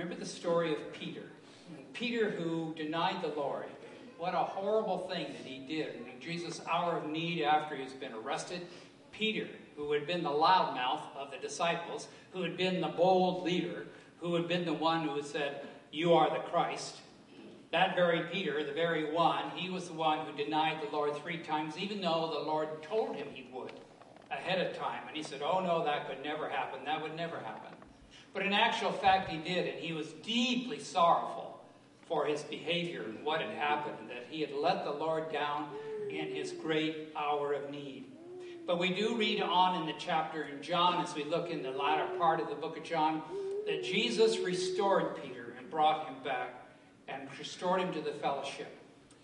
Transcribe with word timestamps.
Remember 0.00 0.18
the 0.18 0.24
story 0.24 0.72
of 0.72 0.94
Peter. 0.94 1.24
Peter, 1.92 2.30
who 2.30 2.72
denied 2.74 3.20
the 3.20 3.38
Lord. 3.38 3.66
What 4.16 4.32
a 4.32 4.38
horrible 4.38 5.06
thing 5.12 5.26
that 5.34 5.44
he 5.44 5.58
did 5.58 5.96
in 5.96 6.18
Jesus' 6.22 6.62
hour 6.66 6.96
of 6.96 7.10
need 7.10 7.42
after 7.42 7.76
he's 7.76 7.92
been 7.92 8.14
arrested. 8.14 8.66
Peter, 9.12 9.46
who 9.76 9.92
had 9.92 10.06
been 10.06 10.22
the 10.22 10.30
loudmouth 10.30 11.02
of 11.14 11.30
the 11.30 11.36
disciples, 11.36 12.08
who 12.32 12.40
had 12.40 12.56
been 12.56 12.80
the 12.80 12.88
bold 12.88 13.44
leader, 13.44 13.88
who 14.20 14.34
had 14.36 14.48
been 14.48 14.64
the 14.64 14.72
one 14.72 15.06
who 15.06 15.16
had 15.16 15.26
said, 15.26 15.66
You 15.92 16.14
are 16.14 16.30
the 16.30 16.48
Christ. 16.48 16.96
That 17.70 17.94
very 17.94 18.22
Peter, 18.32 18.64
the 18.64 18.72
very 18.72 19.12
one, 19.12 19.50
he 19.54 19.68
was 19.68 19.88
the 19.88 19.94
one 19.94 20.24
who 20.24 20.32
denied 20.34 20.80
the 20.80 20.96
Lord 20.96 21.14
three 21.16 21.42
times, 21.42 21.76
even 21.76 22.00
though 22.00 22.30
the 22.32 22.46
Lord 22.46 22.82
told 22.82 23.16
him 23.16 23.26
he 23.34 23.50
would 23.52 23.72
ahead 24.30 24.66
of 24.66 24.74
time. 24.78 25.02
And 25.08 25.14
he 25.14 25.22
said, 25.22 25.42
Oh, 25.44 25.60
no, 25.60 25.84
that 25.84 26.08
could 26.08 26.24
never 26.24 26.48
happen. 26.48 26.86
That 26.86 27.02
would 27.02 27.16
never 27.16 27.36
happen. 27.40 27.79
But 28.32 28.44
in 28.44 28.52
actual 28.52 28.92
fact, 28.92 29.28
he 29.28 29.38
did, 29.38 29.66
and 29.66 29.78
he 29.78 29.92
was 29.92 30.06
deeply 30.22 30.78
sorrowful 30.78 31.60
for 32.06 32.26
his 32.26 32.42
behavior 32.42 33.02
and 33.02 33.24
what 33.24 33.40
had 33.40 33.50
happened, 33.50 34.08
that 34.08 34.26
he 34.28 34.40
had 34.40 34.52
let 34.52 34.84
the 34.84 34.90
Lord 34.90 35.32
down 35.32 35.68
in 36.08 36.34
his 36.34 36.52
great 36.52 37.08
hour 37.16 37.52
of 37.52 37.70
need. 37.70 38.04
But 38.66 38.78
we 38.78 38.94
do 38.94 39.16
read 39.16 39.40
on 39.42 39.80
in 39.80 39.86
the 39.86 39.98
chapter 39.98 40.44
in 40.44 40.62
John, 40.62 41.02
as 41.02 41.14
we 41.14 41.24
look 41.24 41.50
in 41.50 41.62
the 41.62 41.70
latter 41.70 42.06
part 42.18 42.40
of 42.40 42.48
the 42.48 42.54
book 42.54 42.76
of 42.76 42.84
John, 42.84 43.22
that 43.66 43.82
Jesus 43.82 44.38
restored 44.38 45.22
Peter 45.22 45.54
and 45.58 45.70
brought 45.70 46.06
him 46.06 46.16
back 46.24 46.68
and 47.08 47.28
restored 47.38 47.80
him 47.80 47.92
to 47.92 48.00
the 48.00 48.12
fellowship. 48.12 48.76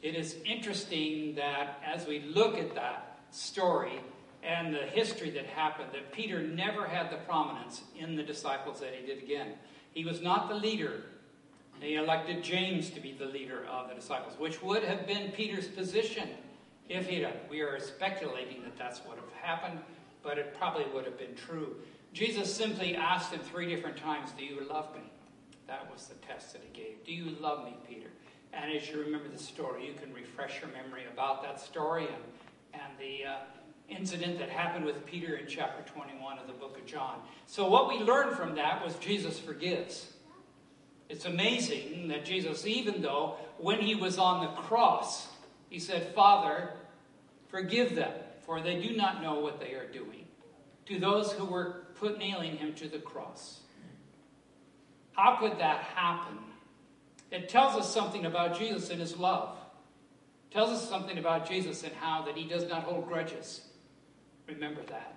It 0.03 0.15
is 0.15 0.37
interesting 0.45 1.35
that 1.37 1.81
as 1.85 2.07
we 2.07 2.21
look 2.21 2.57
at 2.57 2.75
that 2.75 3.19
story 3.31 4.01
and 4.47 4.73
the 4.73 4.79
history 4.79 5.31
that 5.31 5.47
happened, 5.47 5.89
that 5.93 6.13
Peter 6.13 6.41
never 6.41 6.87
had 6.87 7.11
the 7.11 7.17
prominence 7.17 7.83
in 7.99 8.15
the 8.15 8.23
disciples 8.23 8.79
that 8.79 8.95
he 8.95 9.05
did 9.05 9.23
again. 9.23 9.55
He 9.93 10.05
was 10.05 10.23
not 10.23 10.49
the 10.49 10.55
leader. 10.55 11.03
They 11.81 11.95
elected 11.95 12.45
James 12.45 12.91
to 12.91 13.01
be 13.01 13.13
the 13.13 13.27
leader 13.27 13.67
of 13.69 13.89
the 13.89 13.95
disciples, 13.95 14.39
which 14.39 14.63
would 14.63 14.85
have 14.85 15.07
been 15.07 15.33
Peter's 15.33 15.67
position 15.67 16.29
if 16.89 17.09
he'd. 17.09 17.27
We 17.51 17.61
are 17.61 17.81
speculating 17.81 18.63
that 18.63 18.79
that's 18.79 19.01
what 19.01 19.17
have 19.17 19.33
happened, 19.43 19.81
but 20.23 20.39
it 20.39 20.57
probably 20.57 20.85
would 20.95 21.05
have 21.05 21.19
been 21.19 21.35
true. 21.35 21.75
Jesus 22.13 22.55
simply 22.55 22.95
asked 22.95 23.33
him 23.33 23.41
three 23.41 23.69
different 23.69 23.97
times, 23.97 24.31
Do 24.39 24.45
you 24.45 24.65
love 24.71 24.95
me? 24.95 25.03
That 25.67 25.91
was 25.93 26.07
the 26.07 26.15
test 26.27 26.53
that 26.53 26.63
he 26.63 26.81
gave. 26.81 27.05
Do 27.05 27.13
you 27.13 27.37
love 27.41 27.65
me, 27.65 27.77
Peter? 27.89 28.11
And 28.53 28.73
as 28.73 28.89
you 28.89 29.01
remember 29.01 29.29
the 29.29 29.43
story, 29.43 29.87
you 29.87 29.95
can 29.95 30.15
refresh 30.15 30.61
your 30.61 30.71
memory 30.71 31.03
about 31.13 31.43
that 31.43 31.61
story 31.61 32.07
and, 32.07 32.83
and 32.83 32.93
the 32.99 33.29
uh, 33.29 33.37
incident 33.89 34.39
that 34.39 34.51
happened 34.51 34.85
with 34.85 35.07
Peter 35.07 35.37
in 35.37 35.47
chapter 35.47 35.83
21 35.93 36.39
of 36.39 36.47
the 36.47 36.53
book 36.53 36.77
of 36.77 36.87
John. 36.87 37.21
So, 37.47 37.69
what 37.69 37.89
we 37.89 37.99
learned 37.99 38.37
from 38.37 38.55
that 38.57 38.85
was 38.85 38.95
Jesus 38.97 39.39
forgives. 39.39 40.13
It's 41.09 41.25
amazing 41.25 42.09
that 42.09 42.25
Jesus, 42.25 42.67
even 42.67 43.01
though 43.01 43.37
when 43.59 43.81
he 43.81 43.95
was 43.95 44.19
on 44.19 44.41
the 44.41 44.61
cross, 44.63 45.29
he 45.71 45.79
said, 45.79 46.15
Father, 46.15 46.71
forgive 47.49 47.95
them, 47.95 48.13
for 48.45 48.61
they 48.61 48.81
do 48.81 48.97
not 48.97 49.23
know 49.23 49.39
what 49.39 49.61
they 49.61 49.75
are 49.75 49.87
doing. 49.87 50.25
To 50.87 50.99
those 50.99 51.33
who 51.33 51.45
were 51.45 51.87
put 51.95 52.19
nailing 52.19 52.57
him 52.57 52.75
to 52.75 52.89
the 52.89 52.99
cross. 52.99 53.61
How 55.13 55.37
could 55.37 55.59
that 55.59 55.81
happen? 55.81 56.39
It 57.31 57.49
tells 57.49 57.75
us 57.75 57.93
something 57.93 58.27
about 58.27 58.59
Jesus 58.59 58.91
and 58.91 59.01
his 59.01 59.17
love. 59.17 59.57
It 60.51 60.55
tells 60.55 60.71
us 60.71 60.89
something 60.89 61.19
about 61.19 61.49
Jesus 61.49 61.83
and 61.83 61.93
how 61.95 62.23
that 62.23 62.37
he 62.37 62.49
does 62.49 62.69
not 62.69 62.83
hold 62.83 63.09
grudges. 63.09 63.66
Remember 64.47 64.83
that. 64.89 65.17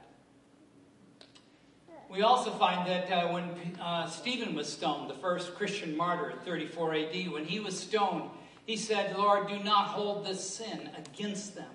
We 2.09 2.23
also 2.23 2.49
find 2.49 2.87
that 2.87 3.11
uh, 3.11 3.31
when 3.31 3.77
uh, 3.79 4.07
Stephen 4.07 4.55
was 4.55 4.67
stoned, 4.67 5.09
the 5.09 5.15
first 5.15 5.53
Christian 5.53 5.95
martyr 5.95 6.31
in 6.31 6.37
34 6.39 6.95
AD, 6.95 7.31
when 7.31 7.45
he 7.45 7.59
was 7.59 7.79
stoned, 7.79 8.31
he 8.65 8.75
said, 8.75 9.15
Lord, 9.15 9.47
do 9.47 9.59
not 9.59 9.89
hold 9.89 10.25
this 10.25 10.47
sin 10.47 10.89
against 10.97 11.53
them. 11.53 11.69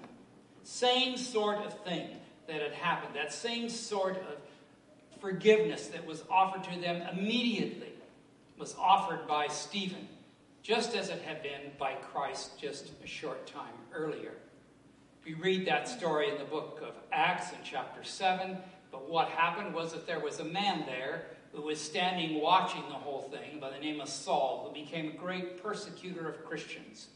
Same 0.64 1.17
sort 1.17 1.58
of 1.58 1.79
thing 1.84 2.08
that 2.48 2.61
had 2.61 2.73
happened, 2.73 3.14
that 3.14 3.33
same 3.33 3.68
sort 3.68 4.17
of 4.17 4.39
forgiveness 5.20 5.86
that 5.89 6.05
was 6.05 6.24
offered 6.29 6.64
to 6.64 6.80
them 6.80 7.02
immediately 7.17 7.92
was 8.58 8.74
offered 8.79 9.27
by 9.27 9.46
Stephen, 9.46 10.08
just 10.62 10.95
as 10.95 11.08
it 11.08 11.23
had 11.23 11.42
been 11.42 11.73
by 11.79 11.95
Christ 11.95 12.58
just 12.58 12.90
a 13.02 13.06
short 13.06 13.46
time 13.46 13.74
earlier. 13.92 14.33
We 15.24 15.33
read 15.33 15.67
that 15.68 15.89
story 15.89 16.29
in 16.29 16.36
the 16.36 16.45
book 16.45 16.83
of 16.86 16.92
Acts 17.11 17.51
in 17.52 17.58
chapter 17.64 18.05
7, 18.05 18.58
but 18.92 19.08
what 19.08 19.29
happened 19.30 19.73
was 19.73 19.95
that 19.95 20.07
there 20.07 20.20
was 20.20 20.39
a 20.39 20.45
man 20.45 20.85
there 20.85 21.29
who 21.55 21.62
was 21.62 21.80
standing 21.80 22.42
watching 22.42 22.83
the 22.90 22.95
whole 22.95 23.23
thing 23.23 23.58
by 23.58 23.70
the 23.70 23.79
name 23.79 24.02
of 24.02 24.08
Saul, 24.11 24.67
who 24.68 24.79
became 24.79 25.08
a 25.08 25.17
great 25.17 25.62
persecutor 25.62 26.29
of 26.29 26.45
Christians. 26.45 27.07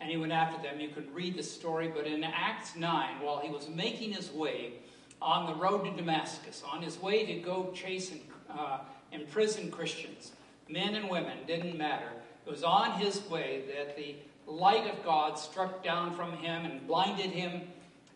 And 0.00 0.10
he 0.10 0.16
went 0.16 0.32
after 0.32 0.62
them. 0.62 0.80
You 0.80 0.88
can 0.88 1.12
read 1.12 1.36
the 1.36 1.42
story, 1.42 1.92
but 1.94 2.06
in 2.06 2.24
Acts 2.24 2.74
9, 2.74 3.20
while 3.20 3.40
he 3.40 3.50
was 3.50 3.68
making 3.68 4.14
his 4.14 4.30
way 4.30 4.72
on 5.20 5.44
the 5.44 5.54
road 5.54 5.84
to 5.84 5.90
Damascus, 5.90 6.62
on 6.72 6.80
his 6.80 6.98
way 7.02 7.26
to 7.26 7.34
go 7.34 7.70
chase 7.74 8.12
and 8.12 8.20
uh, 8.48 8.78
imprison 9.12 9.70
Christians, 9.70 10.32
men 10.70 10.94
and 10.94 11.10
women, 11.10 11.36
didn't 11.46 11.76
matter. 11.76 12.08
It 12.46 12.50
was 12.50 12.64
on 12.64 12.92
his 12.92 13.28
way 13.28 13.64
that 13.76 13.94
the 13.94 14.16
light 14.48 14.90
of 14.90 15.04
God 15.04 15.38
struck 15.38 15.84
down 15.84 16.14
from 16.14 16.32
him 16.32 16.64
and 16.64 16.86
blinded 16.86 17.30
him 17.30 17.62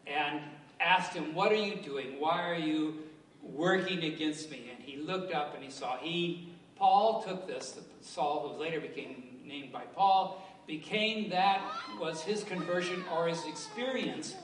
and 0.06 0.41
asked 0.81 1.12
him, 1.12 1.34
What 1.34 1.53
are 1.53 1.56
you 1.56 1.76
doing? 1.76 2.16
Why 2.19 2.48
are 2.48 2.59
you 2.59 3.03
working 3.43 4.04
against 4.04 4.50
me? 4.50 4.70
And 4.75 4.82
he 4.82 4.97
looked 4.97 5.32
up 5.32 5.54
and 5.54 5.62
he 5.62 5.70
saw 5.70 5.97
he, 5.98 6.48
Paul 6.76 7.22
took 7.22 7.47
this, 7.47 7.78
Saul, 8.00 8.48
who 8.48 8.60
later 8.60 8.81
became 8.81 9.41
named 9.44 9.72
by 9.72 9.82
Paul, 9.94 10.43
became 10.66 11.31
that 11.31 11.62
was 12.00 12.22
his 12.22 12.44
conversion 12.44 13.04
or 13.14 13.28
his 13.28 13.44
experience 13.47 14.34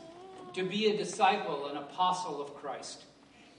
to 0.55 0.63
be 0.63 0.87
a 0.87 0.97
disciple, 0.97 1.69
an 1.69 1.77
apostle 1.77 2.41
of 2.41 2.55
Christ. 2.55 3.05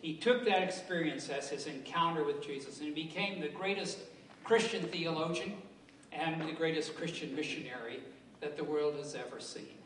He 0.01 0.15
took 0.15 0.45
that 0.45 0.63
experience 0.63 1.29
as 1.29 1.49
his 1.49 1.67
encounter 1.67 2.23
with 2.23 2.45
Jesus 2.45 2.79
and 2.79 2.87
he 2.87 3.03
became 3.03 3.41
the 3.41 3.49
greatest 3.49 3.99
Christian 4.43 4.83
theologian 4.83 5.53
and 6.11 6.41
the 6.41 6.53
greatest 6.53 6.95
Christian 6.95 7.35
missionary 7.35 7.99
that 8.41 8.57
the 8.57 8.63
world 8.63 8.95
has 8.95 9.15
ever 9.15 9.39
seen. 9.39 9.77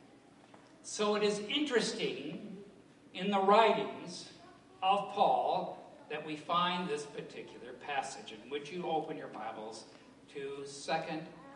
So 0.83 1.15
it 1.15 1.23
is 1.23 1.39
interesting 1.49 2.57
in 3.13 3.31
the 3.31 3.39
writings 3.39 4.29
of 4.81 5.11
Paul 5.13 5.79
that 6.09 6.25
we 6.25 6.35
find 6.35 6.89
this 6.89 7.03
particular 7.03 7.73
passage. 7.85 8.33
In 8.33 8.49
which 8.49 8.71
you 8.71 8.85
open 8.87 9.17
your 9.17 9.27
Bibles 9.27 9.85
to 10.33 10.63
2 10.65 10.93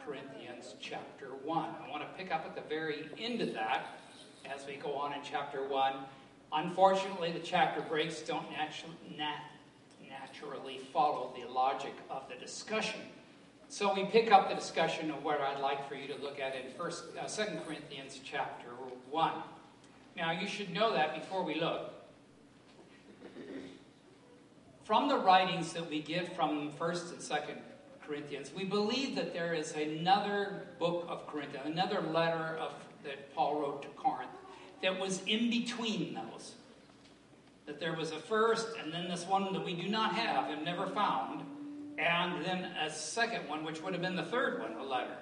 Corinthians 0.05 0.75
chapter 0.79 1.27
1. 1.43 1.69
I 1.85 1.89
want 1.89 2.03
to 2.03 2.17
pick 2.17 2.33
up 2.33 2.45
at 2.45 2.55
the 2.55 2.67
very 2.69 3.09
end 3.19 3.41
of 3.41 3.53
that 3.53 3.99
as 4.45 4.65
we 4.65 4.75
go 4.75 4.93
on 4.93 5.13
in 5.13 5.19
chapter 5.23 5.67
1. 5.67 5.93
Unfortunately, 6.53 7.31
the 7.31 7.39
chapter 7.39 7.81
breaks 7.81 8.21
don't 8.21 8.49
naturally, 8.51 8.95
nat- 9.17 9.43
naturally 10.09 10.79
follow 10.93 11.33
the 11.35 11.51
logic 11.51 11.93
of 12.09 12.23
the 12.29 12.35
discussion. 12.35 13.01
So 13.69 13.93
we 13.93 14.05
pick 14.05 14.31
up 14.31 14.47
the 14.49 14.55
discussion 14.55 15.11
of 15.11 15.23
what 15.23 15.41
I'd 15.41 15.59
like 15.59 15.87
for 15.89 15.95
you 15.95 16.07
to 16.07 16.21
look 16.21 16.39
at 16.39 16.55
in 16.55 16.71
First, 16.77 17.03
uh, 17.19 17.27
2 17.27 17.59
Corinthians 17.65 18.19
chapter 18.23 18.69
1. 19.11 19.33
Now, 20.15 20.31
you 20.31 20.47
should 20.47 20.73
know 20.73 20.93
that 20.93 21.13
before 21.13 21.43
we 21.43 21.59
look. 21.59 21.93
From 24.85 25.09
the 25.09 25.17
writings 25.17 25.73
that 25.73 25.89
we 25.89 26.01
get 26.01 26.33
from 26.33 26.71
1st 26.79 27.11
and 27.11 27.19
2nd 27.19 27.57
Corinthians, 28.01 28.53
we 28.55 28.63
believe 28.63 29.15
that 29.15 29.33
there 29.33 29.53
is 29.53 29.73
another 29.73 30.67
book 30.79 31.05
of 31.09 31.27
Corinthians, 31.27 31.65
another 31.65 31.99
letter 31.99 32.57
of, 32.57 32.71
that 33.03 33.35
Paul 33.35 33.59
wrote 33.59 33.81
to 33.81 33.89
Corinth 33.89 34.31
that 34.81 34.97
was 34.97 35.21
in 35.25 35.49
between 35.49 36.13
those 36.13 36.53
that 37.65 37.81
there 37.81 37.93
was 37.93 38.11
a 38.11 38.17
first, 38.17 38.69
and 38.81 38.93
then 38.93 39.09
this 39.09 39.25
one 39.25 39.51
that 39.51 39.63
we 39.63 39.73
do 39.73 39.89
not 39.89 40.15
have 40.15 40.49
and 40.49 40.63
never 40.63 40.87
found, 40.87 41.41
and 41.97 42.45
then 42.45 42.65
a 42.83 42.89
second 42.89 43.47
one, 43.47 43.63
which 43.63 43.81
would 43.81 43.93
have 43.93 44.01
been 44.01 44.15
the 44.15 44.23
third 44.23 44.59
one, 44.59 44.73
a 44.73 44.83
letter. 44.83 45.17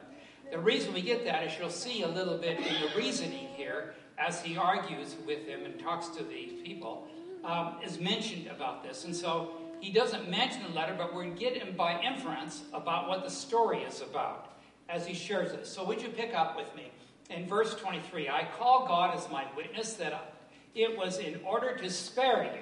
The 0.51 0.59
reason 0.59 0.93
we 0.93 1.01
get 1.01 1.25
that 1.25 1.43
is 1.43 1.53
you'll 1.57 1.69
see 1.69 2.03
a 2.03 2.07
little 2.07 2.37
bit 2.37 2.59
in 2.59 2.81
the 2.81 2.95
reasoning 2.95 3.47
here 3.55 3.95
as 4.17 4.41
he 4.41 4.57
argues 4.57 5.15
with 5.25 5.45
them 5.45 5.65
and 5.65 5.79
talks 5.79 6.07
to 6.09 6.23
these 6.23 6.53
people, 6.63 7.07
um, 7.43 7.75
is 7.83 7.99
mentioned 7.99 8.47
about 8.47 8.83
this. 8.83 9.05
And 9.05 9.15
so 9.15 9.51
he 9.81 9.91
doesn't 9.91 10.29
mention 10.29 10.63
the 10.63 10.69
letter, 10.69 10.95
but 10.97 11.13
we 11.13 11.27
get 11.31 11.57
him 11.57 11.75
by 11.75 11.99
inference 12.01 12.63
about 12.73 13.07
what 13.07 13.23
the 13.23 13.29
story 13.29 13.79
is 13.79 14.01
about 14.01 14.57
as 14.89 15.05
he 15.05 15.13
shares 15.13 15.51
it. 15.51 15.67
So 15.67 15.83
would 15.85 16.01
you 16.01 16.09
pick 16.09 16.33
up 16.33 16.55
with 16.55 16.73
me? 16.75 16.91
In 17.29 17.47
verse 17.47 17.75
23, 17.75 18.29
I 18.29 18.47
call 18.57 18.87
God 18.87 19.15
as 19.15 19.29
my 19.29 19.45
witness 19.55 19.93
that 19.93 20.33
it 20.75 20.97
was 20.97 21.17
in 21.17 21.39
order 21.43 21.75
to 21.75 21.89
spare 21.89 22.43
you 22.43 22.61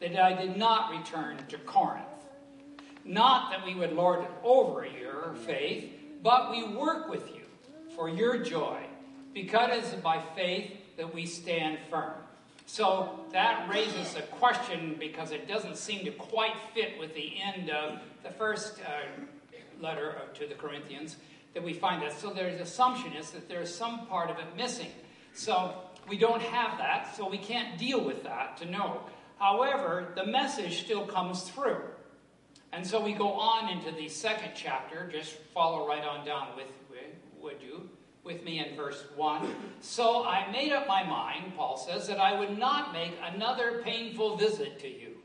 that 0.00 0.18
I 0.22 0.40
did 0.40 0.56
not 0.56 0.92
return 0.92 1.38
to 1.48 1.58
Corinth. 1.58 2.06
Not 3.04 3.50
that 3.50 3.64
we 3.64 3.74
would 3.74 3.92
lord 3.92 4.24
it 4.24 4.30
over 4.44 4.86
your 4.86 5.34
faith, 5.46 5.92
but 6.22 6.50
we 6.50 6.64
work 6.64 7.08
with 7.08 7.28
you 7.34 7.42
for 7.96 8.08
your 8.08 8.38
joy, 8.38 8.78
because 9.34 9.70
it 9.70 9.84
is 9.84 9.94
by 10.00 10.22
faith 10.36 10.72
that 10.96 11.14
we 11.14 11.26
stand 11.26 11.78
firm. 11.90 12.12
So 12.66 13.20
that 13.32 13.68
raises 13.68 14.14
a 14.16 14.22
question 14.22 14.96
because 14.98 15.32
it 15.32 15.48
doesn't 15.48 15.76
seem 15.76 16.04
to 16.04 16.12
quite 16.12 16.54
fit 16.72 16.98
with 17.00 17.14
the 17.14 17.32
end 17.42 17.68
of 17.68 17.98
the 18.22 18.30
first 18.30 18.80
uh, 18.80 19.22
letter 19.82 20.14
to 20.34 20.46
the 20.46 20.54
Corinthians 20.54 21.16
that 21.54 21.64
we 21.64 21.72
find 21.72 22.02
that. 22.02 22.12
So 22.20 22.30
there's 22.30 22.60
assumption 22.60 23.12
is 23.14 23.30
that 23.32 23.48
there's 23.48 23.74
some 23.74 24.06
part 24.06 24.30
of 24.30 24.38
it 24.38 24.56
missing. 24.56 24.90
So 25.34 25.74
we 26.08 26.16
don't 26.16 26.42
have 26.42 26.78
that, 26.78 27.16
so 27.16 27.28
we 27.28 27.38
can't 27.38 27.76
deal 27.76 28.04
with 28.04 28.22
that 28.22 28.56
to 28.58 28.66
know. 28.66 29.00
However, 29.38 30.08
the 30.14 30.26
message 30.26 30.84
still 30.84 31.06
comes 31.06 31.42
through. 31.42 31.80
And 32.72 32.86
so 32.86 33.02
we 33.02 33.12
go 33.12 33.32
on 33.32 33.68
into 33.68 33.90
the 33.90 34.08
second 34.08 34.52
chapter. 34.54 35.08
Just 35.10 35.34
follow 35.54 35.86
right 35.86 36.04
on 36.04 36.24
down 36.24 36.48
with, 36.56 36.66
would 37.40 37.60
you? 37.60 37.88
With 38.22 38.44
me 38.44 38.64
in 38.64 38.76
verse 38.76 39.04
1. 39.16 39.54
So 39.80 40.24
I 40.24 40.50
made 40.52 40.72
up 40.72 40.86
my 40.86 41.02
mind, 41.02 41.54
Paul 41.56 41.76
says, 41.76 42.06
that 42.06 42.20
I 42.20 42.38
would 42.38 42.58
not 42.58 42.92
make 42.92 43.16
another 43.34 43.80
painful 43.82 44.36
visit 44.36 44.78
to 44.80 44.88
you. 44.88 45.16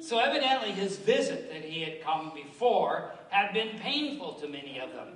So 0.00 0.18
evidently 0.18 0.72
his 0.72 0.96
visit 0.96 1.50
that 1.50 1.64
he 1.64 1.82
had 1.82 2.02
come 2.02 2.32
before 2.34 3.12
had 3.30 3.52
been 3.52 3.78
painful 3.78 4.34
to 4.34 4.48
many 4.48 4.80
of 4.80 4.92
them. 4.92 5.08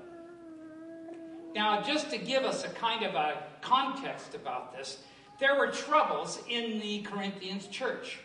Now, 1.54 1.82
just 1.82 2.10
to 2.10 2.18
give 2.18 2.44
us 2.44 2.64
a 2.64 2.68
kind 2.68 3.04
of 3.04 3.14
a 3.14 3.42
context 3.60 4.34
about 4.34 4.76
this, 4.76 5.02
there 5.38 5.56
were 5.56 5.68
troubles 5.68 6.40
in 6.48 6.80
the 6.80 7.02
Corinthians 7.02 7.66
church. 7.66 8.20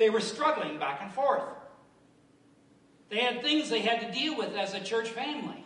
They 0.00 0.08
were 0.08 0.20
struggling 0.20 0.78
back 0.78 1.00
and 1.02 1.12
forth. 1.12 1.42
They 3.10 3.18
had 3.18 3.42
things 3.42 3.68
they 3.68 3.80
had 3.80 4.00
to 4.00 4.18
deal 4.18 4.34
with 4.34 4.56
as 4.56 4.72
a 4.72 4.80
church 4.80 5.10
family. 5.10 5.62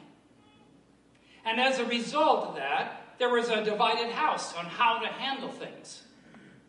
And 1.45 1.61
as 1.61 1.79
a 1.79 1.85
result 1.85 2.49
of 2.49 2.57
that, 2.57 3.15
there 3.21 3.29
was 3.29 3.49
a 3.49 3.63
divided 3.63 4.11
house 4.11 4.53
on 4.55 4.65
how 4.65 4.99
to 4.99 5.07
handle 5.07 5.51
things. 5.51 6.03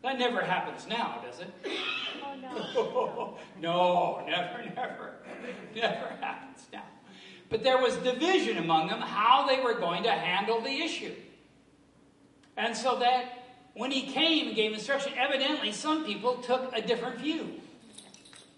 That 0.02 0.16
never 0.16 0.42
happens 0.42 0.86
now, 0.86 1.24
does 1.28 1.40
it? 1.40 1.52
Oh, 2.24 2.36
no. 2.40 3.36
no, 3.60 4.24
never, 4.26 4.64
never. 4.76 5.12
Never 5.74 6.16
happens 6.20 6.66
now. 6.72 6.84
But 7.48 7.64
there 7.64 7.78
was 7.78 7.96
division 7.96 8.58
among 8.58 8.86
them 8.88 9.00
how 9.00 9.44
they 9.44 9.60
were 9.60 9.74
going 9.74 10.04
to 10.04 10.12
handle 10.12 10.60
the 10.60 10.70
issue. 10.70 11.14
And 12.56 12.76
so 12.76 13.00
that 13.00 13.45
when 13.76 13.90
he 13.90 14.10
came 14.10 14.48
and 14.48 14.56
gave 14.56 14.72
instruction, 14.72 15.12
evidently 15.18 15.70
some 15.70 16.06
people 16.06 16.36
took 16.36 16.74
a 16.74 16.80
different 16.80 17.18
view. 17.18 17.60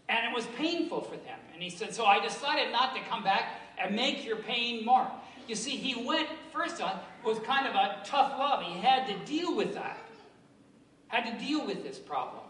And 0.09 0.27
it 0.27 0.35
was 0.35 0.47
painful 0.57 1.03
for 1.03 1.17
them. 1.17 1.39
And 1.53 1.63
he 1.63 1.71
said, 1.71 1.93
So 1.93 2.05
I 2.05 2.21
decided 2.21 2.73
not 2.73 2.95
to 2.95 3.03
come 3.03 3.25
back 3.25 3.61
and 3.79 3.97
make 3.97 4.25
your 4.25 4.37
pain 4.37 4.85
more. 4.85 5.11
You 5.49 5.57
see, 5.57 5.77
he 5.77 6.07
went, 6.07 6.29
first 6.53 6.81
on, 6.81 7.01
was 7.25 7.39
kind 7.41 7.67
of 7.67 7.75
a 7.75 8.01
tough 8.05 8.39
love. 8.39 8.63
He 8.63 8.79
had 8.79 9.07
to 9.09 9.17
deal 9.27 9.57
with 9.57 9.75
that, 9.75 9.99
had 11.09 11.25
to 11.25 11.45
deal 11.45 11.67
with 11.67 11.83
this 11.83 11.99
problem. 11.99 12.45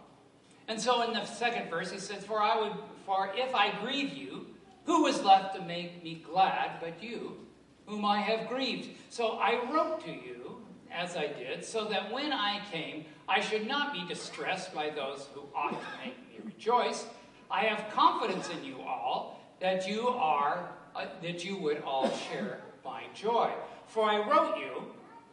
And 0.68 0.78
so 0.78 1.02
in 1.02 1.14
the 1.14 1.24
second 1.24 1.70
verse, 1.70 1.90
he 1.90 1.98
says, 1.98 2.22
For 2.24 2.42
I 2.42 2.60
would, 2.60 2.72
for 3.06 3.32
if 3.34 3.54
I 3.54 3.72
grieve 3.80 4.12
you, 4.12 4.46
who 4.84 5.04
was 5.04 5.22
left 5.22 5.54
to 5.56 5.62
make 5.62 6.04
me 6.04 6.22
glad 6.30 6.80
but 6.80 7.02
you, 7.02 7.38
whom 7.86 8.04
I 8.04 8.20
have 8.20 8.48
grieved? 8.48 8.90
So 9.08 9.38
I 9.38 9.64
wrote 9.72 10.04
to 10.04 10.10
you 10.10 10.47
as 10.92 11.16
I 11.16 11.26
did, 11.26 11.64
so 11.64 11.84
that 11.86 12.12
when 12.12 12.32
I 12.32 12.60
came, 12.70 13.04
I 13.28 13.40
should 13.40 13.66
not 13.66 13.92
be 13.92 14.06
distressed 14.06 14.74
by 14.74 14.90
those 14.90 15.28
who 15.34 15.42
ought 15.54 15.70
to 15.70 16.04
make 16.04 16.16
me 16.28 16.40
rejoice. 16.44 17.06
I 17.50 17.64
have 17.64 17.92
confidence 17.92 18.48
in 18.50 18.64
you 18.64 18.80
all 18.80 19.40
that 19.60 19.88
you 19.88 20.08
are 20.08 20.70
uh, 20.94 21.06
that 21.22 21.44
you 21.44 21.56
would 21.56 21.82
all 21.82 22.10
share 22.10 22.60
my 22.84 23.04
joy. 23.14 23.52
For 23.86 24.08
I 24.08 24.18
wrote 24.28 24.56
you, 24.58 24.82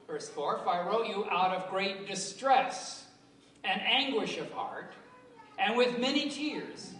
verse 0.07 0.29
4, 0.29 0.59
for 0.59 0.69
I 0.69 0.85
wrote 0.85 1.07
you 1.07 1.25
out 1.29 1.55
of 1.55 1.69
great 1.69 2.07
distress 2.07 3.05
and 3.63 3.81
anguish 3.81 4.37
of 4.37 4.51
heart, 4.51 4.93
and 5.57 5.75
with 5.75 5.99
many 5.99 6.29
tears, 6.29 6.93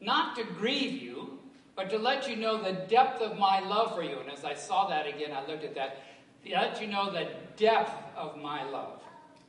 not 0.00 0.36
to 0.36 0.44
grieve 0.44 1.00
you, 1.00 1.38
but 1.76 1.88
to 1.90 1.98
let 1.98 2.28
you 2.28 2.36
know 2.36 2.62
the 2.62 2.72
depth 2.72 3.22
of 3.22 3.38
my 3.38 3.60
love 3.60 3.94
for 3.94 4.02
you. 4.02 4.18
And 4.18 4.30
as 4.30 4.44
I 4.44 4.54
saw 4.54 4.88
that 4.88 5.06
again, 5.06 5.32
I 5.32 5.46
looked 5.46 5.64
at 5.64 5.74
that 5.76 6.02
let 6.48 6.80
you 6.80 6.88
know 6.88 7.10
the 7.10 7.28
depth 7.56 7.92
of 8.16 8.36
my 8.38 8.64
love. 8.68 9.00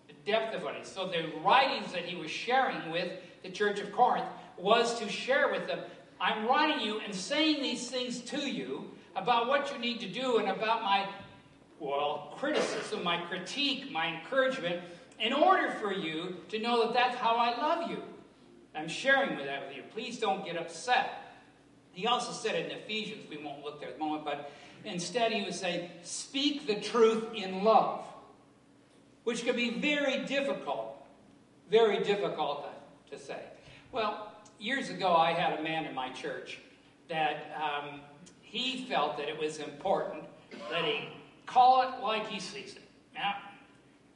The 0.07 0.31
depth 0.31 0.55
of 0.55 0.63
what 0.63 0.75
it. 0.75 0.85
So 0.85 1.07
the 1.07 1.31
writings 1.43 1.91
that 1.93 2.05
he 2.05 2.15
was 2.15 2.31
sharing 2.31 2.91
with 2.91 3.11
the 3.43 3.49
church 3.49 3.79
of 3.79 3.91
Corinth 3.91 4.27
was 4.57 4.99
to 4.99 5.09
share 5.09 5.51
with 5.51 5.67
them 5.67 5.79
I'm 6.21 6.47
writing 6.47 6.85
you 6.85 6.99
and 6.99 7.15
saying 7.15 7.63
these 7.63 7.89
things 7.89 8.21
to 8.21 8.37
you 8.37 8.91
about 9.15 9.47
what 9.47 9.73
you 9.73 9.79
need 9.79 9.99
to 10.01 10.07
do 10.07 10.37
and 10.37 10.49
about 10.49 10.83
my, 10.83 11.09
well, 11.79 12.35
criticism, 12.37 13.03
my 13.03 13.17
critique, 13.21 13.91
my 13.91 14.19
encouragement, 14.19 14.81
in 15.19 15.33
order 15.33 15.71
for 15.71 15.91
you 15.91 16.37
to 16.49 16.59
know 16.59 16.85
that 16.85 16.93
that's 16.93 17.15
how 17.15 17.37
I 17.37 17.57
love 17.57 17.89
you. 17.89 18.03
I'm 18.75 18.87
sharing 18.87 19.35
with 19.35 19.47
that 19.47 19.67
with 19.67 19.75
you. 19.75 19.81
Please 19.91 20.19
don't 20.19 20.45
get 20.45 20.57
upset. 20.57 21.39
He 21.91 22.05
also 22.05 22.31
said 22.31 22.55
in 22.55 22.71
Ephesians, 22.71 23.27
we 23.27 23.37
won't 23.37 23.63
look 23.63 23.79
there 23.79 23.89
at 23.89 23.97
the 23.97 24.03
moment, 24.03 24.23
but 24.23 24.51
Instead, 24.83 25.31
he 25.31 25.43
would 25.43 25.53
say, 25.53 25.91
Speak 26.03 26.67
the 26.67 26.75
truth 26.75 27.33
in 27.33 27.63
love, 27.63 28.03
which 29.23 29.45
could 29.45 29.55
be 29.55 29.69
very 29.69 30.25
difficult, 30.25 31.05
very 31.69 32.03
difficult 32.03 32.67
to 33.09 33.17
say. 33.17 33.41
Well, 33.91 34.31
years 34.59 34.89
ago, 34.89 35.13
I 35.13 35.33
had 35.33 35.59
a 35.59 35.63
man 35.63 35.85
in 35.85 35.93
my 35.93 36.09
church 36.09 36.59
that 37.09 37.55
um, 37.55 38.01
he 38.41 38.85
felt 38.85 39.17
that 39.17 39.27
it 39.27 39.37
was 39.37 39.59
important 39.59 40.23
that 40.69 40.85
he 40.85 41.09
call 41.45 41.81
it 41.81 42.03
like 42.03 42.27
he 42.27 42.39
sees 42.39 42.75
it. 42.75 42.81
Yeah. 43.13 43.33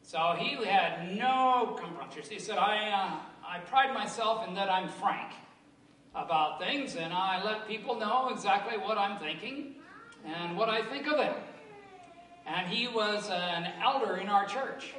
So 0.02 0.36
he 0.38 0.64
had 0.66 1.18
no 1.18 1.78
compunctions. 1.80 2.30
He 2.30 2.40
said, 2.40 2.58
I, 2.58 2.90
uh, 2.90 3.48
I 3.48 3.60
pride 3.60 3.94
myself 3.94 4.48
in 4.48 4.54
that 4.56 4.70
I'm 4.70 4.88
frank 4.88 5.34
about 6.14 6.60
things 6.60 6.96
and 6.96 7.12
I 7.12 7.44
let 7.44 7.68
people 7.68 7.96
know 8.00 8.30
exactly 8.30 8.78
what 8.78 8.98
I'm 8.98 9.20
thinking 9.20 9.76
and 10.26 10.58
what 10.58 10.70
I 10.70 10.84
think 10.84 11.08
of 11.08 11.20
him. 11.20 11.36
And 12.46 12.68
he 12.68 12.88
was 12.88 13.30
an 13.30 13.68
elder 13.84 14.18
in 14.18 14.28
our 14.28 14.46
church. 14.46 14.94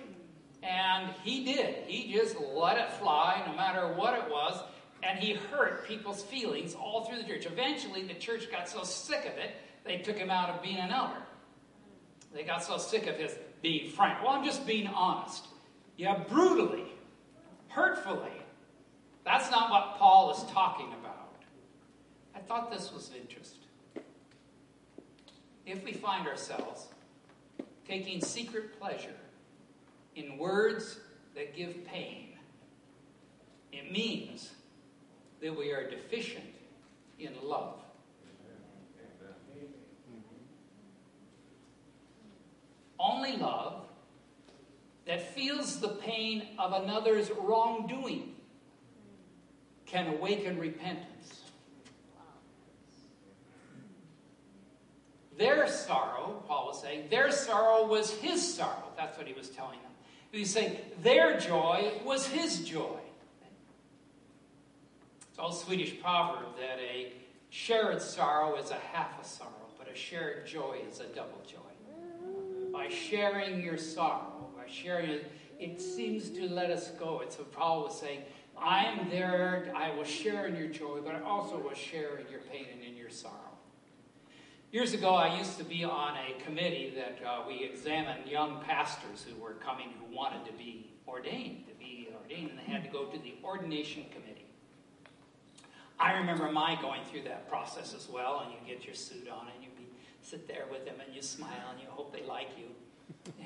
And 0.63 1.13
he 1.23 1.45
did. 1.45 1.85
He 1.87 2.13
just 2.13 2.37
let 2.41 2.77
it 2.77 2.91
fly 2.93 3.43
no 3.47 3.55
matter 3.55 3.93
what 3.95 4.15
it 4.15 4.29
was. 4.31 4.61
And 5.03 5.19
he 5.19 5.35
hurt 5.35 5.87
people's 5.87 6.23
feelings 6.23 6.75
all 6.75 7.05
through 7.05 7.19
the 7.19 7.25
church. 7.25 7.47
Eventually, 7.47 8.03
the 8.03 8.15
church 8.15 8.51
got 8.51 8.69
so 8.69 8.83
sick 8.83 9.21
of 9.21 9.39
it, 9.39 9.57
they 9.85 9.99
took 9.99 10.17
him 10.17 10.31
out 10.31 10.51
of 10.51 10.63
being 10.63 10.79
an 10.79 10.91
elder. 10.91 11.23
They 12.35 12.43
got 12.43 12.65
so 12.65 12.79
sick 12.79 13.07
of 13.07 13.17
his 13.17 13.37
being 13.63 13.91
frank. 13.91 14.23
Well, 14.23 14.33
I'm 14.33 14.45
just 14.45 14.67
being 14.67 14.89
honest. 14.89 15.47
Yeah, 15.97 16.19
brutally, 16.29 16.85
hurtfully. 17.69 18.33
That's 19.25 19.51
not 19.51 19.71
what 19.71 19.97
Paul 19.99 20.33
is 20.33 20.43
talking 20.51 20.93
about. 21.01 21.37
I 22.35 22.41
thought 22.41 22.71
this 22.71 22.93
was 22.93 23.11
interesting 23.19 23.67
if 25.67 25.85
we 25.85 25.93
find 25.93 26.27
ourselves 26.29 26.87
taking 27.87 28.21
secret 28.21 28.79
pleasure 28.79 29.17
in 30.15 30.39
words 30.39 31.01
that 31.35 31.55
give 31.55 31.85
pain, 31.85 32.29
it 33.73 33.93
means 33.93 34.53
that 35.43 35.57
we 35.57 35.73
are 35.73 35.91
deficient 35.91 36.45
in 37.19 37.33
love. 37.43 37.75
Only 42.99 43.37
love 43.37 43.85
that 45.07 45.35
feels 45.35 45.81
the 45.81 45.89
pain 45.89 46.43
of 46.59 46.73
another's 46.73 47.31
wrongdoing 47.31 48.35
can 49.85 50.09
awaken 50.09 50.59
repentance. 50.59 51.16
Their 55.39 55.69
sorrow, 55.69 56.43
Paul 56.47 56.69
was 56.69 56.81
saying, 56.81 57.09
their 57.11 57.31
sorrow 57.31 57.87
was 57.87 58.11
his 58.11 58.55
sorrow. 58.55 58.91
That's 58.97 59.19
what 59.19 59.27
he 59.27 59.35
was 59.35 59.51
telling 59.51 59.79
them. 59.81 59.91
He 60.33 60.41
was 60.41 60.51
saying 60.51 60.77
their 61.03 61.39
joy 61.39 61.93
was 62.05 62.27
his 62.27 62.61
joy. 62.61 62.99
It's 65.31 65.39
all 65.39 65.53
Swedish 65.53 66.01
proverb 66.01 66.57
that 66.59 66.79
a 66.79 67.13
shared 67.51 68.01
sorrow 68.01 68.57
is 68.57 68.71
a 68.71 68.79
half 68.93 69.21
a 69.21 69.25
sorrow, 69.27 69.51
but 69.79 69.91
a 69.91 69.95
shared 69.95 70.47
joy 70.47 70.79
is 70.91 71.01
a 71.01 71.07
double 71.07 71.43
joy. 71.47 71.59
By 72.73 72.89
sharing 72.89 73.63
your 73.63 73.77
sorrow, 73.79 74.49
by 74.57 74.65
sharing 74.67 75.11
it, 75.11 75.31
it 75.59 75.81
seems 75.81 76.31
to 76.31 76.49
let 76.49 76.71
us 76.71 76.91
go. 76.99 77.21
It's 77.21 77.39
what 77.39 77.53
Paul 77.53 77.85
was 77.85 77.99
saying. 77.99 78.21
I'm 78.59 79.11
there, 79.11 79.71
I 79.75 79.95
will 79.95 80.05
share 80.05 80.47
in 80.47 80.57
your 80.57 80.69
joy, 80.69 81.01
but 81.05 81.15
I 81.15 81.21
also 81.21 81.59
will 81.59 81.75
share 81.75 82.17
in 82.17 82.31
your 82.31 82.41
pain 82.41 82.67
and 82.73 82.83
in 82.83 82.97
your 82.97 83.11
sorrow. 83.11 83.46
Years 84.77 84.93
ago, 84.93 85.15
I 85.15 85.39
used 85.39 85.57
to 85.57 85.65
be 85.65 85.85
on 85.85 86.19
a 86.19 86.39
committee 86.45 86.93
that 86.97 87.27
uh, 87.27 87.45
we 87.49 87.65
examined 87.65 88.29
young 88.29 88.61
pastors 88.61 89.25
who 89.27 89.43
were 89.43 89.55
coming 89.55 89.89
who 89.99 90.15
wanted 90.15 90.45
to 90.45 90.53
be 90.53 90.91
ordained, 91.09 91.67
to 91.67 91.75
be 91.77 92.09
ordained, 92.15 92.51
and 92.51 92.59
they 92.59 92.71
had 92.71 92.85
to 92.85 92.91
go 92.91 93.07
to 93.07 93.19
the 93.19 93.37
ordination 93.43 94.05
committee. 94.13 94.45
I 95.99 96.19
remember 96.19 96.53
my 96.53 96.79
going 96.83 97.01
through 97.11 97.23
that 97.23 97.49
process 97.49 97.95
as 97.95 98.07
well, 98.11 98.43
and 98.45 98.53
you 98.53 98.59
get 98.71 98.85
your 98.85 98.95
suit 98.95 99.27
on 99.31 99.47
and 99.55 99.65
you 99.65 99.71
sit 100.21 100.47
there 100.47 100.67
with 100.71 100.85
them 100.85 100.97
and 101.03 101.17
you 101.17 101.23
smile 101.23 101.71
and 101.73 101.81
you 101.81 101.87
hope 101.89 102.13
they 102.13 102.27
like 102.27 102.51
you. 102.59 102.67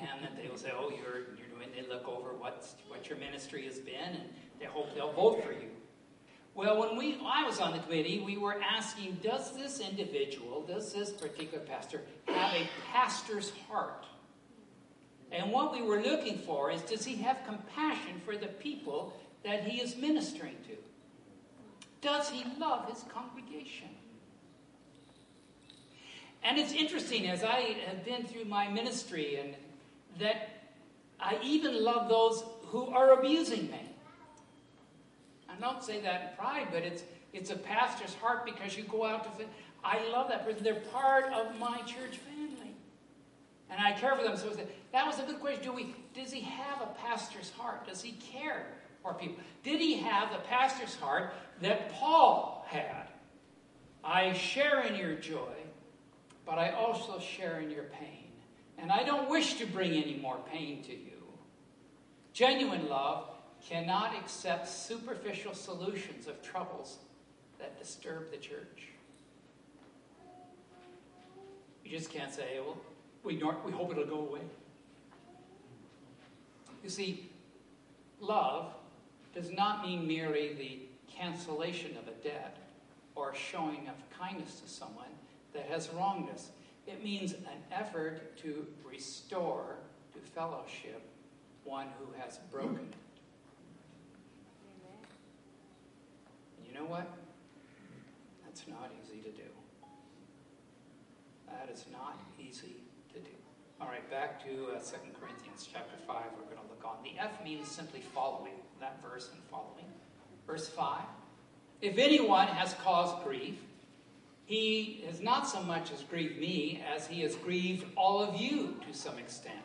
And 0.01 0.21
then 0.21 0.31
they 0.35 0.49
will 0.49 0.57
say, 0.57 0.73
oh, 0.75 0.89
you're, 0.89 1.19
you're 1.37 1.47
doing, 1.55 1.69
they 1.73 1.87
look 1.87 2.09
over 2.09 2.33
what's, 2.33 2.75
what 2.89 3.07
your 3.07 3.17
ministry 3.17 3.63
has 3.67 3.79
been 3.79 4.15
and 4.19 4.29
they 4.59 4.65
hope 4.65 4.93
they'll 4.95 5.13
vote 5.13 5.45
for 5.45 5.53
you. 5.53 5.69
Well, 6.53 6.79
when 6.79 6.97
we 6.97 7.17
I 7.25 7.43
was 7.45 7.59
on 7.59 7.71
the 7.71 7.79
committee, 7.79 8.21
we 8.25 8.37
were 8.37 8.57
asking, 8.61 9.19
does 9.23 9.55
this 9.55 9.79
individual, 9.79 10.65
does 10.67 10.91
this 10.91 11.11
particular 11.11 11.63
pastor 11.63 12.01
have 12.27 12.53
a 12.53 12.67
pastor's 12.91 13.51
heart? 13.69 14.05
And 15.31 15.51
what 15.51 15.71
we 15.71 15.81
were 15.81 16.01
looking 16.01 16.37
for 16.39 16.71
is 16.71 16.81
does 16.81 17.05
he 17.05 17.15
have 17.17 17.37
compassion 17.45 18.21
for 18.25 18.35
the 18.35 18.47
people 18.47 19.17
that 19.43 19.63
he 19.63 19.81
is 19.81 19.95
ministering 19.95 20.57
to? 20.67 20.75
Does 22.01 22.29
he 22.29 22.43
love 22.59 22.89
his 22.89 23.03
congregation? 23.03 23.87
And 26.43 26.57
it's 26.57 26.73
interesting 26.73 27.27
as 27.27 27.43
I 27.43 27.77
have 27.87 28.03
been 28.03 28.25
through 28.25 28.45
my 28.45 28.67
ministry 28.67 29.37
and 29.37 29.55
that 30.19 30.49
I 31.19 31.37
even 31.43 31.83
love 31.83 32.09
those 32.09 32.43
who 32.65 32.87
are 32.87 33.13
abusing 33.19 33.69
me. 33.69 33.90
Don't 35.61 35.83
say 35.83 36.01
that 36.01 36.21
in 36.21 36.37
pride, 36.37 36.67
but 36.71 36.83
it's 36.83 37.03
it's 37.33 37.49
a 37.49 37.55
pastor's 37.55 38.13
heart 38.15 38.45
because 38.45 38.75
you 38.75 38.83
go 38.83 39.05
out 39.05 39.23
to 39.37 39.45
I 39.83 40.07
love 40.09 40.27
that 40.29 40.45
person. 40.45 40.63
They're 40.63 40.75
part 40.75 41.31
of 41.31 41.57
my 41.59 41.77
church 41.79 42.17
family. 42.17 42.75
And 43.69 43.79
I 43.79 43.93
care 43.93 44.15
for 44.15 44.23
them. 44.23 44.35
So 44.35 44.49
that 44.91 45.07
was 45.07 45.19
a 45.19 45.23
good 45.23 45.39
question. 45.39 45.63
Do 45.63 45.73
we 45.73 45.95
does 46.13 46.31
he 46.31 46.41
have 46.41 46.81
a 46.81 46.87
pastor's 47.05 47.51
heart? 47.51 47.87
Does 47.87 48.01
he 48.01 48.13
care 48.13 48.65
for 49.01 49.13
people? 49.13 49.37
Did 49.63 49.79
he 49.79 49.97
have 49.97 50.31
the 50.31 50.39
pastor's 50.39 50.95
heart 50.95 51.33
that 51.61 51.91
Paul 51.93 52.65
had? 52.67 53.07
I 54.03 54.33
share 54.33 54.81
in 54.81 54.95
your 54.95 55.15
joy, 55.15 55.53
but 56.45 56.57
I 56.57 56.71
also 56.71 57.19
share 57.19 57.59
in 57.59 57.69
your 57.69 57.83
pain. 57.83 58.31
And 58.77 58.91
I 58.91 59.03
don't 59.03 59.29
wish 59.29 59.55
to 59.55 59.67
bring 59.67 59.91
any 59.91 60.17
more 60.19 60.39
pain 60.51 60.81
to 60.83 60.91
you. 60.91 61.21
Genuine 62.33 62.89
love 62.89 63.29
cannot 63.67 64.15
accept 64.15 64.67
superficial 64.67 65.53
solutions 65.53 66.27
of 66.27 66.41
troubles 66.41 66.97
that 67.59 67.77
disturb 67.77 68.31
the 68.31 68.37
church. 68.37 68.89
You 71.85 71.91
just 71.91 72.09
can't 72.09 72.33
say, 72.33 72.59
well, 72.63 72.77
we, 73.23 73.35
we 73.35 73.71
hope 73.71 73.91
it'll 73.91 74.05
go 74.05 74.19
away. 74.19 74.41
You 76.83 76.89
see, 76.89 77.29
love 78.19 78.73
does 79.35 79.51
not 79.51 79.85
mean 79.85 80.07
merely 80.07 80.53
the 80.53 80.79
cancellation 81.11 81.91
of 81.97 82.07
a 82.07 82.23
debt 82.23 82.57
or 83.15 83.35
showing 83.35 83.87
of 83.87 83.95
kindness 84.17 84.59
to 84.61 84.69
someone 84.69 85.05
that 85.53 85.65
has 85.65 85.89
wronged 85.93 86.29
us. 86.29 86.49
It 86.87 87.03
means 87.03 87.33
an 87.33 87.61
effort 87.71 88.37
to 88.39 88.65
restore 88.89 89.75
to 90.13 90.19
fellowship 90.31 91.01
one 91.63 91.87
who 91.99 92.07
has 92.19 92.39
broken 92.51 92.79
it. 92.79 92.95
You 96.71 96.79
know 96.79 96.85
what? 96.85 97.05
That's 98.45 98.65
not 98.65 98.91
easy 99.03 99.19
to 99.21 99.29
do. 99.29 99.49
That 101.47 101.69
is 101.69 101.85
not 101.91 102.17
easy 102.39 102.77
to 103.13 103.19
do. 103.19 103.35
All 103.81 103.87
right, 103.87 104.09
back 104.09 104.41
to 104.45 104.67
uh, 104.67 104.79
2 104.79 104.95
Corinthians 105.19 105.67
chapter 105.71 105.97
5. 106.07 106.15
We're 106.37 106.43
going 106.43 106.65
to 106.65 106.69
look 106.69 106.85
on. 106.85 107.03
The 107.03 107.19
F 107.19 107.43
means 107.43 107.69
simply 107.69 107.99
following, 107.99 108.53
that 108.79 109.01
verse 109.01 109.29
and 109.33 109.41
following. 109.51 109.83
Verse 110.47 110.69
5. 110.69 111.01
If 111.81 111.97
anyone 111.97 112.47
has 112.47 112.73
caused 112.75 113.21
grief, 113.25 113.59
he 114.45 115.03
has 115.07 115.19
not 115.19 115.49
so 115.49 115.61
much 115.63 115.91
as 115.91 116.03
grieved 116.03 116.39
me 116.39 116.81
as 116.95 117.05
he 117.05 117.21
has 117.23 117.35
grieved 117.35 117.85
all 117.97 118.23
of 118.23 118.39
you 118.39 118.77
to 118.87 118.97
some 118.97 119.17
extent. 119.17 119.59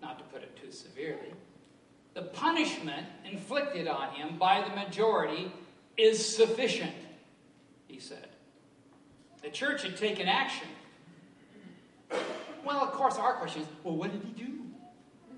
Not 0.00 0.18
to 0.18 0.24
put 0.26 0.42
it 0.42 0.56
too 0.56 0.70
severely. 0.70 1.32
The 2.14 2.22
punishment 2.22 3.06
inflicted 3.24 3.88
on 3.88 4.10
him 4.10 4.38
by 4.38 4.64
the 4.68 4.76
majority 4.76 5.50
is 6.02 6.24
sufficient, 6.24 6.92
he 7.88 7.98
said. 7.98 8.28
The 9.42 9.50
church 9.50 9.82
had 9.82 9.96
taken 9.96 10.28
action. 10.28 10.68
Well, 12.64 12.80
of 12.80 12.92
course, 12.92 13.16
our 13.16 13.34
question 13.34 13.62
is 13.62 13.68
well, 13.84 13.96
what 13.96 14.12
did 14.12 14.22
he 14.22 14.44
do? 14.44 14.58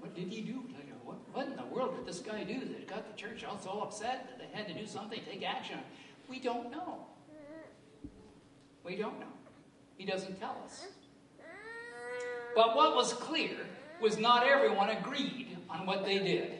What 0.01 0.15
did 0.15 0.29
he 0.29 0.41
do? 0.41 0.63
What, 1.05 1.17
what 1.33 1.47
in 1.47 1.57
the 1.57 1.65
world 1.65 1.97
did 1.97 2.07
this 2.07 2.21
guy 2.21 2.45
do 2.45 2.61
that 2.61 2.87
got 2.87 3.11
the 3.11 3.21
church 3.21 3.45
all 3.45 3.59
so 3.59 3.81
upset 3.83 4.29
that 4.29 4.39
they 4.39 4.57
had 4.57 4.69
to 4.69 4.75
do 4.75 4.87
something, 4.87 5.21
take 5.31 5.45
action? 5.45 5.79
We 6.29 6.39
don't 6.39 6.71
know. 6.71 7.07
We 8.85 8.97
don't 8.97 9.19
know. 9.21 9.27
He 9.97 10.05
doesn't 10.05 10.39
tell 10.41 10.57
us. 10.65 10.87
But 12.55 12.77
what 12.77 12.95
was 12.95 13.13
clear 13.15 13.57
was 14.01 14.19
not 14.19 14.47
everyone 14.47 14.91
agreed 14.91 15.57
on 15.71 15.87
what 15.87 16.05
they 16.05 16.19
did. 16.19 16.53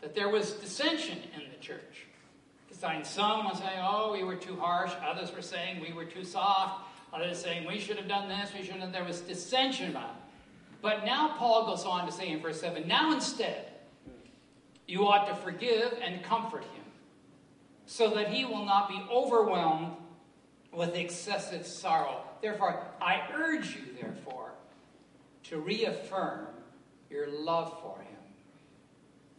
That 0.00 0.14
there 0.14 0.28
was 0.28 0.52
dissension 0.52 1.18
in 1.34 1.50
the 1.50 1.58
church. 1.60 2.06
Some 2.78 3.48
were 3.48 3.54
saying, 3.54 3.80
oh, 3.80 4.12
we 4.12 4.22
were 4.22 4.36
too 4.36 4.56
harsh. 4.56 4.92
Others 5.06 5.34
were 5.34 5.42
saying 5.42 5.80
we 5.80 5.92
were 5.92 6.04
too 6.04 6.24
soft. 6.24 6.86
Others 7.12 7.38
saying 7.38 7.66
we 7.66 7.78
should 7.78 7.96
have 7.96 8.08
done 8.08 8.28
this, 8.28 8.52
we 8.52 8.62
shouldn't 8.62 8.82
have. 8.82 8.92
There 8.92 9.04
was 9.04 9.20
dissension 9.20 9.90
about 9.90 10.10
it. 10.10 10.16
But 10.82 11.04
now 11.04 11.34
Paul 11.38 11.66
goes 11.66 11.84
on 11.84 12.06
to 12.06 12.12
say 12.12 12.28
in 12.28 12.40
verse 12.40 12.60
7 12.60 12.86
Now 12.86 13.12
instead, 13.12 13.72
you 14.86 15.06
ought 15.06 15.26
to 15.28 15.34
forgive 15.34 15.98
and 16.02 16.22
comfort 16.22 16.62
him, 16.62 16.84
so 17.86 18.10
that 18.10 18.28
he 18.28 18.44
will 18.44 18.64
not 18.64 18.88
be 18.88 19.02
overwhelmed 19.10 19.96
with 20.72 20.94
excessive 20.94 21.66
sorrow. 21.66 22.22
Therefore, 22.42 22.84
I 23.00 23.22
urge 23.34 23.74
you, 23.74 23.82
therefore, 24.00 24.52
to 25.44 25.58
reaffirm 25.58 26.46
your 27.10 27.28
love 27.28 27.80
for 27.80 27.98
him. 28.00 28.06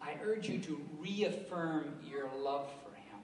I 0.02 0.16
urge 0.24 0.50
you 0.50 0.60
to 0.60 0.82
reaffirm 1.00 1.94
your 2.10 2.30
love 2.40 2.70
for 2.84 2.96
him. 2.96 3.20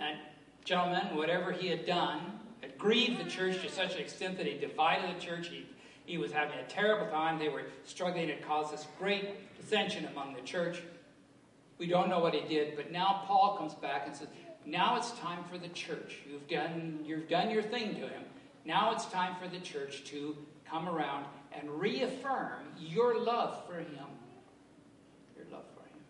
That 0.00 0.16
gentleman, 0.64 1.14
whatever 1.14 1.52
he 1.52 1.68
had 1.68 1.86
done, 1.86 2.20
had 2.60 2.76
grieved 2.76 3.24
the 3.24 3.30
church 3.30 3.62
to 3.62 3.70
such 3.70 3.94
an 3.94 4.00
extent 4.00 4.36
that 4.38 4.46
he 4.46 4.58
divided 4.58 5.16
the 5.16 5.20
church. 5.20 5.48
He, 5.48 5.66
he 6.06 6.18
was 6.18 6.32
having 6.32 6.58
a 6.58 6.64
terrible 6.64 7.06
time. 7.12 7.38
They 7.38 7.48
were 7.48 7.64
struggling 7.84 8.26
to 8.28 8.36
caused 8.38 8.72
this 8.72 8.86
great 8.98 9.56
dissension 9.60 10.06
among 10.06 10.34
the 10.34 10.40
church. 10.40 10.82
We 11.78 11.86
don't 11.86 12.08
know 12.08 12.18
what 12.18 12.34
he 12.34 12.46
did, 12.48 12.76
but 12.76 12.90
now 12.90 13.22
Paul 13.26 13.56
comes 13.56 13.74
back 13.74 14.06
and 14.06 14.16
says, 14.16 14.28
now 14.66 14.96
it's 14.96 15.12
time 15.12 15.44
for 15.50 15.56
the 15.56 15.68
church. 15.68 16.18
You've 16.28 16.48
done, 16.48 17.00
you've 17.04 17.28
done 17.28 17.50
your 17.50 17.62
thing 17.62 17.94
to 17.94 18.08
him. 18.08 18.22
Now 18.64 18.92
it's 18.92 19.06
time 19.06 19.36
for 19.40 19.48
the 19.48 19.60
church 19.60 20.04
to 20.06 20.36
come 20.68 20.88
around 20.88 21.24
and 21.52 21.70
reaffirm 21.70 22.64
your 22.78 23.18
love 23.18 23.66
for 23.66 23.76
him. 23.76 23.86
Your 25.36 25.46
love 25.50 25.64
for 25.74 25.82
him. 25.82 26.02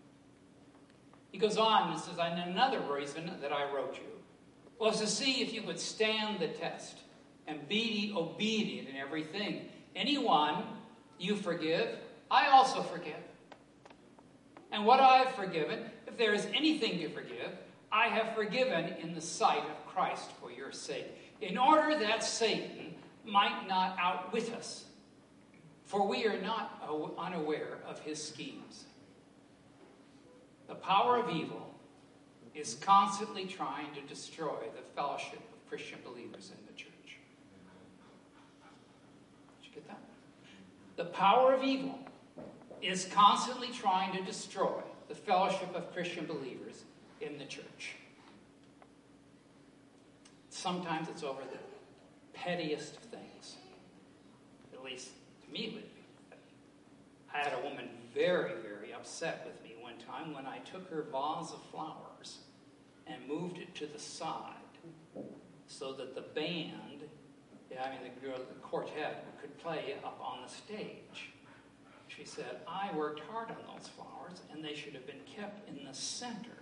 He 1.30 1.38
goes 1.38 1.56
on 1.56 1.90
and 1.92 2.00
says, 2.00 2.18
and 2.20 2.50
another 2.50 2.80
reason 2.80 3.30
that 3.40 3.52
I 3.52 3.72
wrote 3.72 3.94
you 3.94 4.08
was 4.78 5.00
to 5.00 5.06
see 5.06 5.42
if 5.42 5.52
you 5.52 5.62
would 5.64 5.78
stand 5.78 6.40
the 6.40 6.48
test 6.48 6.98
and 7.46 7.68
be 7.68 8.12
obedient 8.16 8.88
in 8.88 8.96
everything. 8.96 9.68
Anyone 9.94 10.64
you 11.18 11.36
forgive, 11.36 11.98
I 12.30 12.48
also 12.48 12.82
forgive. 12.82 13.14
And 14.72 14.86
what 14.86 15.00
I 15.00 15.18
have 15.18 15.34
forgiven, 15.34 15.80
if 16.06 16.16
there 16.16 16.32
is 16.32 16.46
anything 16.54 16.98
you 16.98 17.08
forgive, 17.08 17.50
I 17.92 18.06
have 18.06 18.34
forgiven 18.34 18.94
in 19.02 19.14
the 19.14 19.20
sight 19.20 19.64
of 19.64 19.86
Christ 19.86 20.30
for 20.40 20.50
your 20.50 20.72
sake, 20.72 21.06
in 21.40 21.58
order 21.58 21.98
that 21.98 22.22
Satan 22.22 22.94
might 23.24 23.66
not 23.68 23.96
outwit 24.00 24.52
us. 24.54 24.84
For 25.84 26.06
we 26.06 26.24
are 26.26 26.40
not 26.40 26.80
unaware 27.18 27.78
of 27.86 27.98
his 28.00 28.22
schemes. 28.22 28.84
The 30.70 30.76
power 30.76 31.16
of 31.16 31.28
evil 31.28 31.74
is 32.54 32.74
constantly 32.74 33.44
trying 33.44 33.92
to 33.92 34.00
destroy 34.02 34.54
the 34.76 34.82
fellowship 34.94 35.40
of 35.52 35.68
Christian 35.68 35.98
believers 36.04 36.52
in 36.56 36.64
the 36.64 36.72
church. 36.72 37.18
Did 39.58 39.66
you 39.66 39.74
get 39.74 39.88
that? 39.88 39.98
The 40.94 41.06
power 41.06 41.54
of 41.54 41.64
evil 41.64 41.98
is 42.80 43.06
constantly 43.12 43.70
trying 43.72 44.16
to 44.16 44.22
destroy 44.22 44.80
the 45.08 45.14
fellowship 45.16 45.74
of 45.74 45.92
Christian 45.92 46.24
believers 46.24 46.84
in 47.20 47.36
the 47.36 47.46
church. 47.46 47.96
Sometimes 50.50 51.08
it's 51.08 51.24
over 51.24 51.40
the 51.50 51.58
pettiest 52.32 52.96
of 52.96 53.02
things. 53.02 53.56
At 54.72 54.84
least 54.84 55.08
to 55.44 55.52
me, 55.52 55.72
would 55.74 55.82
be. 55.82 56.36
I 57.34 57.38
had 57.38 57.54
a 57.58 57.68
woman 57.68 57.88
very, 58.14 58.52
very 58.62 58.94
upset 58.94 59.42
with 59.44 59.60
me 59.64 59.69
time 60.06 60.34
when 60.34 60.46
I 60.46 60.58
took 60.58 60.88
her 60.90 61.06
vase 61.10 61.52
of 61.52 61.62
flowers 61.70 62.38
and 63.06 63.16
moved 63.28 63.58
it 63.58 63.74
to 63.76 63.86
the 63.86 63.98
side 63.98 64.54
so 65.66 65.92
that 65.92 66.14
the 66.14 66.22
band, 66.22 67.04
I 67.72 67.90
mean 67.90 68.00
the, 68.22 68.28
the 68.28 68.60
quartet, 68.62 69.26
could 69.40 69.56
play 69.58 69.96
up 70.04 70.20
on 70.22 70.38
the 70.44 70.50
stage. 70.52 71.30
She 72.08 72.24
said, 72.24 72.60
I 72.66 72.90
worked 72.96 73.20
hard 73.30 73.50
on 73.50 73.56
those 73.74 73.88
flowers 73.88 74.40
and 74.52 74.64
they 74.64 74.74
should 74.74 74.94
have 74.94 75.06
been 75.06 75.22
kept 75.26 75.68
in 75.68 75.84
the 75.84 75.94
center. 75.94 76.58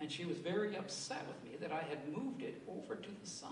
And 0.00 0.10
she 0.10 0.24
was 0.24 0.38
very 0.38 0.76
upset 0.76 1.26
with 1.26 1.50
me 1.50 1.58
that 1.60 1.72
I 1.72 1.82
had 1.82 2.08
moved 2.16 2.42
it 2.42 2.62
over 2.68 2.94
to 2.94 3.08
the 3.20 3.28
side. 3.28 3.50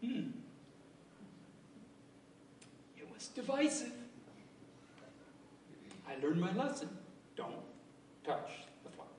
Hmm. 0.00 0.30
It 3.28 3.40
divisive. 3.40 3.92
I 6.08 6.20
learned 6.22 6.40
my 6.40 6.52
lesson. 6.54 6.88
Don't 7.36 7.54
touch 8.24 8.50
the 8.84 8.90
flowers. 8.90 9.10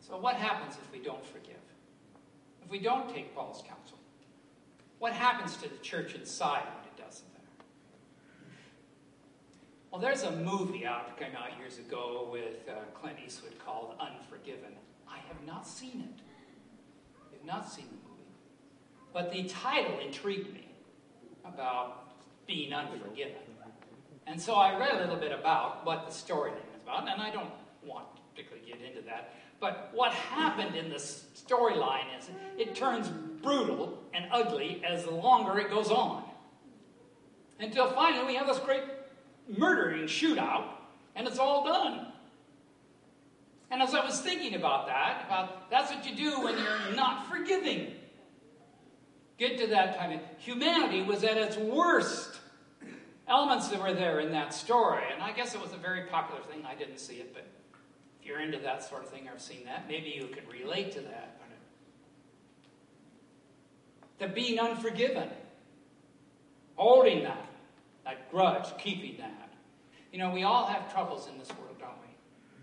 So, 0.00 0.18
what 0.18 0.36
happens 0.36 0.76
if 0.82 0.92
we 0.92 1.04
don't 1.04 1.24
forgive? 1.24 1.56
If 2.64 2.70
we 2.70 2.78
don't 2.78 3.12
take 3.12 3.34
Paul's 3.34 3.62
counsel? 3.66 3.98
What 4.98 5.12
happens 5.12 5.56
to 5.56 5.68
the 5.68 5.76
church 5.78 6.14
inside 6.14 6.62
when 6.64 6.84
it 6.84 6.96
doesn't 6.96 7.26
there? 7.34 7.66
Well, 9.90 10.00
there's 10.00 10.22
a 10.22 10.30
movie 10.30 10.86
out 10.86 11.18
came 11.18 11.36
out 11.36 11.58
years 11.58 11.78
ago 11.78 12.28
with 12.32 12.68
uh, 12.68 12.82
Clint 12.98 13.18
Eastwood 13.24 13.58
called 13.58 13.94
Unforgiven. 14.00 14.72
I 15.08 15.18
have 15.28 15.44
not 15.46 15.66
seen 15.66 16.00
it. 16.00 16.22
I 17.30 17.36
have 17.36 17.44
not 17.44 17.70
seen 17.70 17.86
movie. 17.90 18.01
But 19.12 19.32
the 19.32 19.44
title 19.44 19.98
intrigued 20.04 20.52
me 20.52 20.68
about 21.44 22.16
being 22.46 22.72
unforgiven. 22.72 23.36
And 24.26 24.40
so 24.40 24.54
I 24.54 24.78
read 24.78 24.94
a 24.94 24.98
little 24.98 25.16
bit 25.16 25.32
about 25.32 25.84
what 25.84 26.06
the 26.06 26.12
storyline 26.12 26.56
is 26.56 26.80
about, 26.82 27.08
and 27.08 27.20
I 27.20 27.30
don't 27.30 27.50
want 27.84 28.06
to 28.16 28.22
particularly 28.30 28.66
get 28.66 28.80
into 28.80 29.02
that. 29.02 29.34
But 29.60 29.90
what 29.92 30.12
happened 30.12 30.74
in 30.76 30.88
the 30.88 30.96
storyline 30.96 32.06
is 32.18 32.30
it 32.56 32.74
turns 32.74 33.08
brutal 33.42 33.98
and 34.14 34.26
ugly 34.32 34.82
as 34.88 35.04
the 35.04 35.10
longer 35.10 35.58
it 35.58 35.70
goes 35.70 35.90
on. 35.90 36.24
Until 37.60 37.90
finally 37.92 38.26
we 38.26 38.34
have 38.36 38.46
this 38.46 38.58
great 38.58 38.84
murdering 39.48 40.04
shootout, 40.04 40.64
and 41.14 41.26
it's 41.26 41.38
all 41.38 41.64
done. 41.64 42.06
And 43.70 43.82
as 43.82 43.94
I 43.94 44.04
was 44.04 44.20
thinking 44.20 44.54
about 44.54 44.86
that, 44.86 45.24
about 45.26 45.70
that's 45.70 45.92
what 45.92 46.04
you 46.06 46.14
do 46.14 46.42
when 46.42 46.56
you're 46.56 46.94
not 46.94 47.28
forgiving. 47.28 47.94
Get 49.38 49.58
to 49.58 49.66
that 49.68 49.98
time. 49.98 50.20
Humanity 50.38 51.02
was 51.02 51.24
at 51.24 51.36
its 51.36 51.56
worst. 51.56 52.38
Elements 53.28 53.68
that 53.68 53.80
were 53.80 53.92
there 53.92 54.20
in 54.20 54.32
that 54.32 54.52
story, 54.52 55.04
and 55.12 55.22
I 55.22 55.32
guess 55.32 55.54
it 55.54 55.60
was 55.62 55.72
a 55.72 55.76
very 55.76 56.02
popular 56.06 56.42
thing. 56.42 56.66
I 56.66 56.74
didn't 56.74 56.98
see 56.98 57.14
it, 57.14 57.32
but 57.32 57.46
if 58.20 58.26
you're 58.26 58.40
into 58.40 58.58
that 58.58 58.82
sort 58.82 59.04
of 59.04 59.10
thing 59.10 59.26
or 59.28 59.30
have 59.30 59.40
seen 59.40 59.64
that, 59.66 59.86
maybe 59.88 60.10
you 60.10 60.26
could 60.26 60.46
relate 60.52 60.92
to 60.92 61.00
that. 61.00 61.38
The 64.22 64.28
being 64.28 64.60
unforgiven, 64.60 65.28
holding 66.76 67.24
that, 67.24 67.44
that 68.04 68.30
grudge, 68.30 68.66
keeping 68.78 69.16
that. 69.18 69.50
You 70.12 70.18
know, 70.20 70.30
we 70.30 70.44
all 70.44 70.66
have 70.66 70.92
troubles 70.92 71.26
in 71.26 71.38
this 71.40 71.48
world, 71.58 71.76
don't 71.80 72.00
we? 72.00 72.01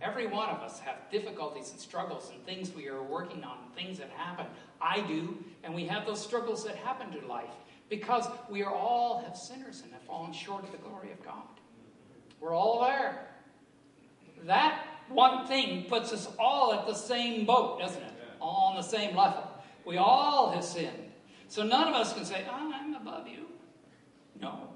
Every 0.02 0.28
one 0.28 0.50
of 0.50 0.62
us 0.62 0.80
have 0.80 0.96
difficulties 1.12 1.72
and 1.72 1.80
struggles 1.80 2.32
and 2.34 2.44
things 2.46 2.74
we 2.74 2.88
are 2.88 3.04
working 3.04 3.44
on, 3.44 3.58
things 3.76 3.98
that 4.00 4.10
happen. 4.12 4.46
I 4.82 5.02
do, 5.02 5.38
and 5.64 5.76
we 5.76 5.86
have 5.88 6.06
those 6.06 6.24
struggles 6.24 6.64
that 6.66 6.76
happen 6.76 7.12
to 7.20 7.28
life 7.28 7.50
because 7.90 8.26
we 8.50 8.64
are 8.64 8.74
all 8.74 9.22
have 9.26 9.36
sinners 9.36 9.82
and 9.84 9.92
have 9.92 10.02
fallen 10.04 10.32
short 10.32 10.64
of 10.64 10.72
the 10.72 10.78
glory 10.78 11.12
of 11.12 11.24
God. 11.26 11.44
We're 12.40 12.56
all 12.56 12.82
there. 12.86 13.28
That 14.46 14.86
one 15.10 15.48
thing 15.48 15.86
puts 15.90 16.14
us 16.14 16.30
all 16.38 16.74
at 16.74 16.88
the 16.88 16.94
same 16.94 17.46
boat, 17.46 17.80
doesn't 17.80 18.02
it? 18.02 18.14
All 18.40 18.70
on 18.70 18.76
the 18.78 18.82
same 18.82 19.18
level. 19.18 19.44
We 19.86 19.98
all 19.98 20.52
have 20.52 20.64
sinned. 20.64 21.12
So 21.50 21.64
none 21.64 21.88
of 21.88 21.96
us 21.96 22.14
can 22.14 22.24
say, 22.24 22.46
oh, 22.50 22.72
I'm 22.74 22.94
above 22.94 23.28
you. 23.28 23.48
No. 24.40 24.70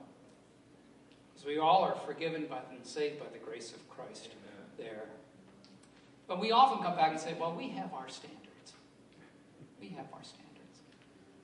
Because 1.33 1.47
we 1.47 1.59
all 1.59 1.83
are 1.83 1.95
forgiven 2.05 2.47
by 2.49 2.59
and 2.75 2.85
saved 2.85 3.19
by 3.19 3.27
the 3.31 3.37
grace 3.37 3.71
of 3.71 3.87
Christ 3.89 4.29
there. 4.77 5.05
But 6.27 6.39
we 6.39 6.51
often 6.51 6.83
come 6.83 6.95
back 6.95 7.11
and 7.11 7.19
say, 7.19 7.35
well, 7.39 7.53
we 7.53 7.69
have 7.69 7.93
our 7.93 8.09
standards. 8.09 8.73
We 9.79 9.89
have 9.89 10.05
our 10.13 10.23
standards. 10.23 10.43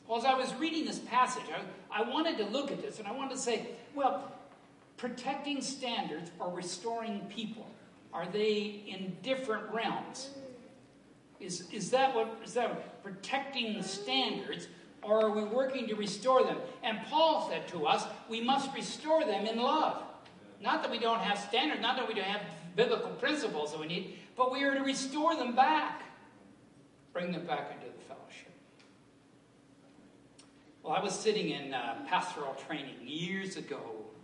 Well, 0.07 0.17
as 0.17 0.25
I 0.25 0.33
was 0.33 0.53
reading 0.55 0.85
this 0.85 0.99
passage, 0.99 1.43
I, 1.91 2.01
I 2.01 2.09
wanted 2.09 2.37
to 2.37 2.45
look 2.45 2.71
at 2.71 2.81
this 2.81 2.99
and 2.99 3.07
I 3.07 3.11
wanted 3.11 3.31
to 3.31 3.37
say, 3.37 3.67
well, 3.93 4.31
protecting 4.97 5.61
standards 5.61 6.31
or 6.39 6.49
restoring 6.53 7.21
people, 7.29 7.67
are 8.13 8.25
they 8.25 8.81
in 8.87 9.15
different 9.21 9.71
realms? 9.71 10.29
Is, 11.39 11.69
is 11.71 11.91
that 11.91 12.13
what 12.13 12.37
is 12.43 12.53
that 12.55 13.01
protecting 13.01 13.77
the 13.77 13.83
standards 13.83 14.67
or 15.01 15.25
are 15.25 15.29
we 15.29 15.43
working 15.43 15.87
to 15.87 15.95
restore 15.95 16.43
them? 16.43 16.57
And 16.83 16.99
Paul 17.05 17.49
said 17.49 17.67
to 17.69 17.85
us, 17.85 18.05
we 18.27 18.41
must 18.41 18.73
restore 18.75 19.23
them 19.23 19.45
in 19.45 19.57
love. 19.57 20.03
Not 20.61 20.81
that 20.81 20.91
we 20.91 20.99
don't 20.99 21.19
have 21.19 21.39
standards, 21.39 21.81
not 21.81 21.95
that 21.95 22.07
we 22.07 22.13
don't 22.13 22.25
have 22.25 22.41
biblical 22.75 23.11
principles 23.11 23.71
that 23.71 23.79
we 23.79 23.87
need, 23.87 24.19
but 24.35 24.51
we 24.51 24.63
are 24.63 24.73
to 24.73 24.81
restore 24.81 25.35
them 25.35 25.55
back, 25.55 26.03
bring 27.13 27.31
them 27.31 27.45
back 27.45 27.71
into 27.73 27.85
the 27.85 28.03
fellowship. 28.05 28.51
Well, 30.83 30.93
I 30.93 31.03
was 31.03 31.13
sitting 31.13 31.49
in 31.49 31.73
uh, 31.73 32.05
pastoral 32.07 32.55
training 32.55 32.95
years 33.03 33.57
ago 33.57 33.81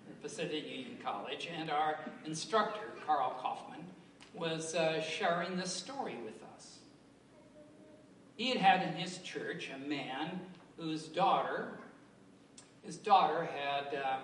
at 0.10 0.21
Pacific 0.21 0.67
Union 0.67 0.97
College, 1.03 1.49
and 1.55 1.69
our 1.69 1.99
instructor, 2.25 2.93
Carl 3.05 3.36
Kaufman, 3.41 3.86
was 4.34 4.75
uh, 4.75 5.01
sharing 5.01 5.58
this 5.58 5.71
story 5.71 6.17
with 6.23 6.41
us. 6.55 6.79
He 8.36 8.49
had 8.49 8.58
had 8.58 8.88
in 8.88 8.95
his 8.95 9.19
church 9.19 9.69
a 9.73 9.88
man 9.88 10.39
whose 10.77 11.08
daughter, 11.08 11.79
his 12.84 12.97
daughter 12.97 13.45
had 13.45 13.95
um, 13.95 14.21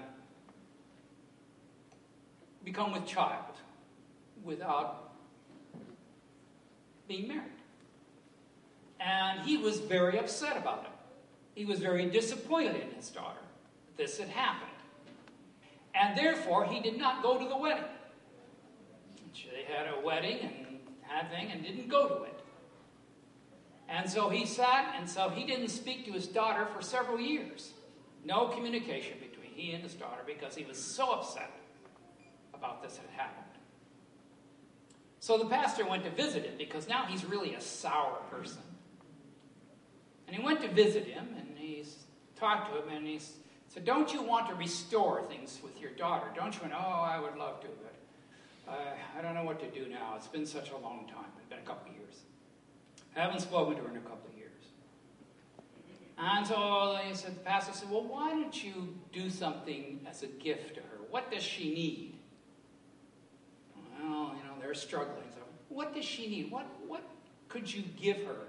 become 2.64 2.92
with 2.92 3.06
child 3.06 3.56
without 4.44 5.14
being 7.08 7.28
married. 7.28 7.52
And 9.00 9.42
he 9.42 9.58
was 9.58 9.80
very 9.80 10.20
upset 10.20 10.58
about 10.58 10.84
it. 10.84 10.92
He 11.56 11.66
was 11.66 11.80
very 11.80 12.06
disappointed 12.06 12.76
in 12.76 12.92
his 12.96 13.10
daughter. 13.10 13.40
That 13.88 13.98
this 13.98 14.18
had 14.18 14.30
happened. 14.30 14.70
And 15.94 16.18
therefore, 16.18 16.66
he 16.66 16.80
did 16.80 16.98
not 16.98 17.22
go 17.22 17.38
to 17.38 17.48
the 17.48 17.58
wedding. 17.58 17.84
They 19.34 19.74
had 19.74 19.88
a 19.88 20.00
wedding 20.06 20.40
and 20.40 20.80
had 21.02 21.30
thing 21.30 21.52
and 21.52 21.64
didn't 21.64 21.90
go 21.90 22.08
to 22.08 22.24
it. 22.24 22.40
And 23.90 24.10
so 24.10 24.30
he 24.30 24.46
sat, 24.46 24.96
and 24.98 25.10
so 25.10 25.30
he 25.30 25.46
didn't 25.46 25.68
speak 25.68 26.06
to 26.06 26.14
his 26.14 26.28
daughter 26.28 26.66
for 26.74 26.82
several 26.82 27.20
years. 27.20 27.74
No 28.24 28.48
communication 28.48 29.18
between 29.20 29.52
he 29.54 29.74
and 29.74 29.84
his 29.84 29.94
daughter 29.94 30.22
because 30.26 30.56
he 30.56 30.64
was 30.64 30.78
so 30.78 31.12
upset 31.12 31.52
about 32.54 32.82
this 32.82 32.98
had 32.98 33.10
happened. 33.10 33.51
So 35.22 35.38
the 35.38 35.46
pastor 35.46 35.86
went 35.86 36.04
to 36.06 36.10
visit 36.10 36.46
him 36.46 36.56
because 36.58 36.90
now 36.90 37.06
he's 37.06 37.24
really 37.24 37.54
a 37.54 37.62
sour 37.62 38.18
person. 38.32 38.64
And 40.26 40.36
he 40.36 40.44
went 40.44 40.62
to 40.62 40.68
visit 40.68 41.06
him 41.06 41.28
and 41.38 41.56
he 41.56 41.86
talked 42.36 42.74
to 42.74 42.82
him 42.82 42.90
and 42.90 43.06
he 43.06 43.20
said, 43.68 43.86
Don't 43.86 44.12
you 44.12 44.24
want 44.24 44.50
to 44.50 44.56
restore 44.56 45.22
things 45.28 45.60
with 45.64 45.80
your 45.80 45.92
daughter? 45.92 46.26
Don't 46.36 46.56
you? 46.56 46.62
And, 46.64 46.74
oh, 46.74 46.78
I 46.78 47.20
would 47.20 47.38
love 47.38 47.62
to, 47.62 47.68
but 47.84 48.74
uh, 48.74 48.76
I 49.16 49.22
don't 49.22 49.36
know 49.36 49.44
what 49.44 49.60
to 49.60 49.70
do 49.70 49.88
now. 49.88 50.16
It's 50.18 50.28
been 50.28 50.48
such 50.48 50.72
a 50.72 50.78
long 50.78 51.06
time. 51.08 51.30
It's 51.38 51.48
been 51.48 51.60
a 51.60 51.68
couple 51.68 51.92
of 51.92 51.98
years. 51.98 52.22
I 53.16 53.20
haven't 53.20 53.42
spoken 53.42 53.76
to 53.76 53.84
her 53.84 53.90
in 53.92 53.98
a 53.98 54.00
couple 54.00 54.28
of 54.28 54.38
years. 54.40 54.50
And 56.18 56.48
so 56.48 56.98
they 57.06 57.14
said, 57.14 57.36
the 57.36 57.42
pastor 57.42 57.74
said, 57.74 57.92
Well, 57.92 58.06
why 58.06 58.32
don't 58.32 58.64
you 58.64 58.98
do 59.14 59.30
something 59.30 60.00
as 60.10 60.24
a 60.24 60.28
gift 60.28 60.74
to 60.76 60.82
her? 60.82 60.98
What 61.12 61.30
does 61.30 61.44
she 61.44 61.72
need? 61.76 62.11
They're 64.72 64.80
struggling. 64.80 65.26
So 65.36 65.42
what 65.68 65.94
does 65.94 66.06
she 66.06 66.30
need? 66.30 66.50
What, 66.50 66.66
what 66.88 67.04
could 67.50 67.74
you 67.74 67.84
give 68.00 68.24
her 68.24 68.48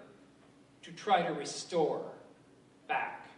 to 0.83 0.93
try 0.93 1.21
to 1.21 1.33
restore 1.33 2.05
back? 2.87 3.29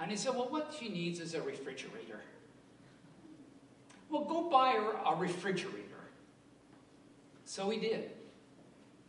And 0.00 0.08
he 0.08 0.16
said, 0.16 0.36
Well, 0.36 0.46
what 0.50 0.72
she 0.78 0.88
needs 0.88 1.18
is 1.18 1.34
a 1.34 1.42
refrigerator. 1.42 2.20
Well, 4.08 4.22
go 4.22 4.48
buy 4.48 4.74
her 4.74 4.92
a 5.04 5.16
refrigerator. 5.16 5.82
So 7.44 7.70
he 7.70 7.80
did 7.80 8.12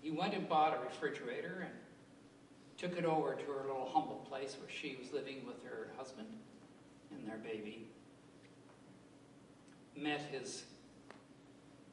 he 0.02 0.10
went 0.10 0.34
and 0.34 0.50
bought 0.50 0.76
a 0.76 0.84
refrigerator 0.84 1.68
and 1.68 1.72
took 2.80 2.98
it 2.98 3.06
over 3.06 3.36
to 3.36 3.46
her 3.46 3.62
little 3.68 3.92
humble 3.94 4.26
place 4.28 4.58
where 4.60 4.72
she 4.72 4.98
was 5.00 5.14
living 5.14 5.46
with 5.46 5.64
her 5.66 5.90
husband 6.00 6.30
and 7.12 7.28
their 7.28 7.38
baby. 7.38 7.86
Met 9.96 10.22
his 10.32 10.64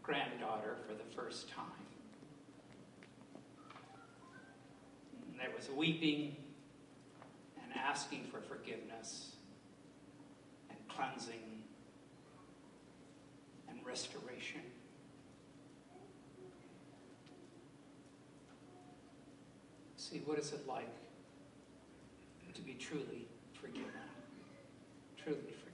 granddaughter 0.09 0.75
for 0.87 0.95
the 0.95 1.05
first 1.15 1.51
time. 1.51 1.67
And 5.31 5.39
there 5.39 5.51
was 5.55 5.69
weeping 5.77 6.35
and 7.63 7.71
asking 7.77 8.25
for 8.33 8.41
forgiveness 8.41 9.33
and 10.71 10.79
cleansing 10.89 11.63
and 13.69 13.79
restoration. 13.85 14.63
See, 19.99 20.23
what 20.25 20.39
is 20.39 20.55
it 20.55 20.67
like 20.67 20.89
to 22.55 22.63
be 22.63 22.73
truly 22.73 23.29
forgiven? 23.61 23.85
Truly 25.23 25.37
forgiven. 25.37 25.69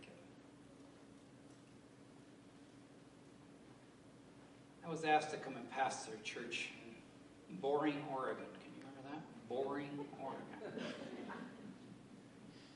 I 4.83 4.83
was 4.94 5.02
asked 5.02 5.32
to 5.32 5.36
come 5.38 5.56
and 5.56 5.68
pastor 5.72 6.12
a 6.14 6.22
church 6.22 6.70
in 7.50 7.56
Boring, 7.56 8.00
Oregon. 8.12 8.44
Can 8.62 8.70
you 8.76 8.80
remember 8.80 9.00
that? 9.10 9.48
Boring, 9.48 9.90
Oregon. 10.22 10.40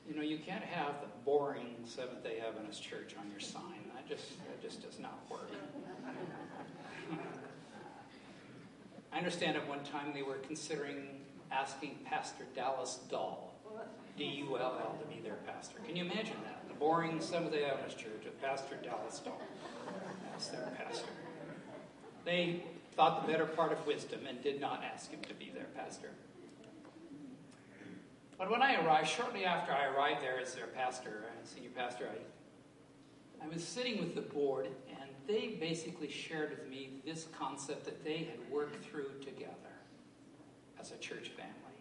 You 0.05 0.15
know, 0.17 0.21
you 0.21 0.37
can't 0.37 0.65
have 0.65 0.95
the 0.99 1.07
boring 1.23 1.75
Seventh 1.85 2.21
day 2.21 2.41
Adventist 2.45 2.83
church 2.83 3.15
on 3.17 3.31
your 3.31 3.39
sign. 3.39 3.87
That 3.95 4.05
just, 4.05 4.37
that 4.39 4.61
just 4.61 4.81
does 4.81 4.99
not 4.99 5.17
work. 5.31 5.49
I 9.13 9.17
understand 9.17 9.55
at 9.55 9.65
one 9.69 9.85
time 9.85 10.11
they 10.13 10.23
were 10.23 10.39
considering 10.45 11.21
asking 11.53 11.99
Pastor 12.03 12.43
Dallas 12.53 12.99
Dull, 13.09 13.53
D 14.17 14.25
U 14.25 14.57
L 14.57 14.77
L, 14.77 14.97
to 14.99 15.05
be 15.15 15.21
their 15.21 15.37
pastor. 15.47 15.77
Can 15.85 15.95
you 15.95 16.03
imagine 16.03 16.35
that? 16.43 16.67
The 16.67 16.73
boring 16.73 17.21
Seventh 17.21 17.53
day 17.53 17.63
Adventist 17.63 17.97
church 17.97 18.25
with 18.25 18.41
Pastor 18.41 18.75
Dallas 18.83 19.19
Dull 19.19 19.39
as 20.35 20.49
their 20.49 20.69
pastor. 20.77 21.07
They 22.29 22.61
thought 22.95 23.25
the 23.25 23.31
better 23.31 23.47
part 23.47 23.71
of 23.71 23.87
wisdom 23.87 24.27
and 24.27 24.39
did 24.43 24.61
not 24.61 24.83
ask 24.83 25.09
him 25.09 25.19
to 25.27 25.33
be 25.33 25.49
their 25.49 25.65
pastor. 25.75 26.11
But 28.37 28.51
when 28.51 28.61
I 28.61 28.75
arrived, 28.85 29.07
shortly 29.07 29.45
after 29.45 29.71
I 29.71 29.87
arrived 29.87 30.21
there 30.21 30.39
as 30.39 30.53
their 30.53 30.67
pastor, 30.67 31.25
uh, 31.25 31.43
senior 31.43 31.71
pastor, 31.75 32.07
I, 32.07 33.45
I 33.45 33.47
was 33.47 33.63
sitting 33.63 33.97
with 33.97 34.13
the 34.13 34.21
board, 34.21 34.67
and 34.91 35.09
they 35.25 35.57
basically 35.59 36.11
shared 36.11 36.51
with 36.51 36.69
me 36.69 37.01
this 37.03 37.25
concept 37.35 37.85
that 37.85 38.03
they 38.03 38.17
had 38.17 38.51
worked 38.51 38.85
through 38.85 39.09
together 39.21 39.73
as 40.79 40.91
a 40.91 40.97
church 40.97 41.29
family. 41.29 41.79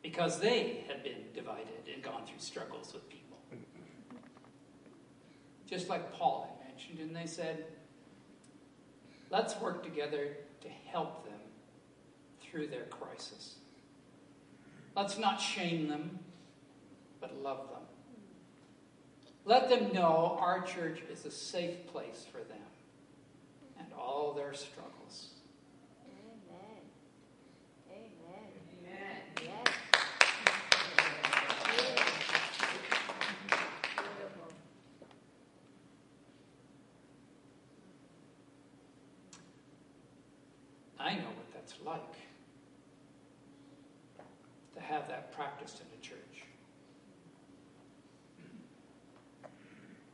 Because 0.00 0.38
they 0.38 0.84
had 0.86 1.02
been 1.02 1.24
divided 1.34 1.88
and 1.92 2.00
gone 2.04 2.24
through 2.24 2.38
struggles 2.38 2.92
with 2.94 3.08
people. 3.10 3.38
Just 5.66 5.88
like 5.88 6.12
Paul 6.12 6.56
had 6.60 6.68
mentioned, 6.68 7.00
and 7.00 7.16
they 7.16 7.26
said, 7.26 7.64
let's 9.30 9.58
work 9.60 9.82
together 9.82 10.36
to 10.60 10.68
help 10.68 11.24
them 11.24 11.40
through 12.42 12.66
their 12.66 12.84
crisis. 12.84 13.56
Let's 14.94 15.18
not 15.18 15.40
shame 15.40 15.88
them, 15.88 16.18
but 17.20 17.40
love 17.42 17.68
them. 17.70 17.80
Let 19.44 19.68
them 19.68 19.92
know 19.92 20.36
our 20.40 20.62
church 20.62 21.00
is 21.10 21.24
a 21.24 21.30
safe 21.30 21.86
place 21.86 22.26
for 22.30 22.38
them 22.38 22.58
and 23.78 23.88
all 23.98 24.34
their 24.34 24.52
struggles. 24.52 25.30
Amen. 26.06 26.82
Amen. 27.90 28.50
Amen. 28.84 29.16
Yes. 29.42 29.74
Beautiful. 33.96 34.52
I 40.98 41.14
know 41.14 41.20
what 41.20 41.52
that's 41.54 41.74
like 41.84 42.14
to 44.74 44.80
have 44.80 45.08
that 45.08 45.32
practiced 45.60 45.82
in 45.82 45.86
the 45.90 46.06
church. 46.06 46.44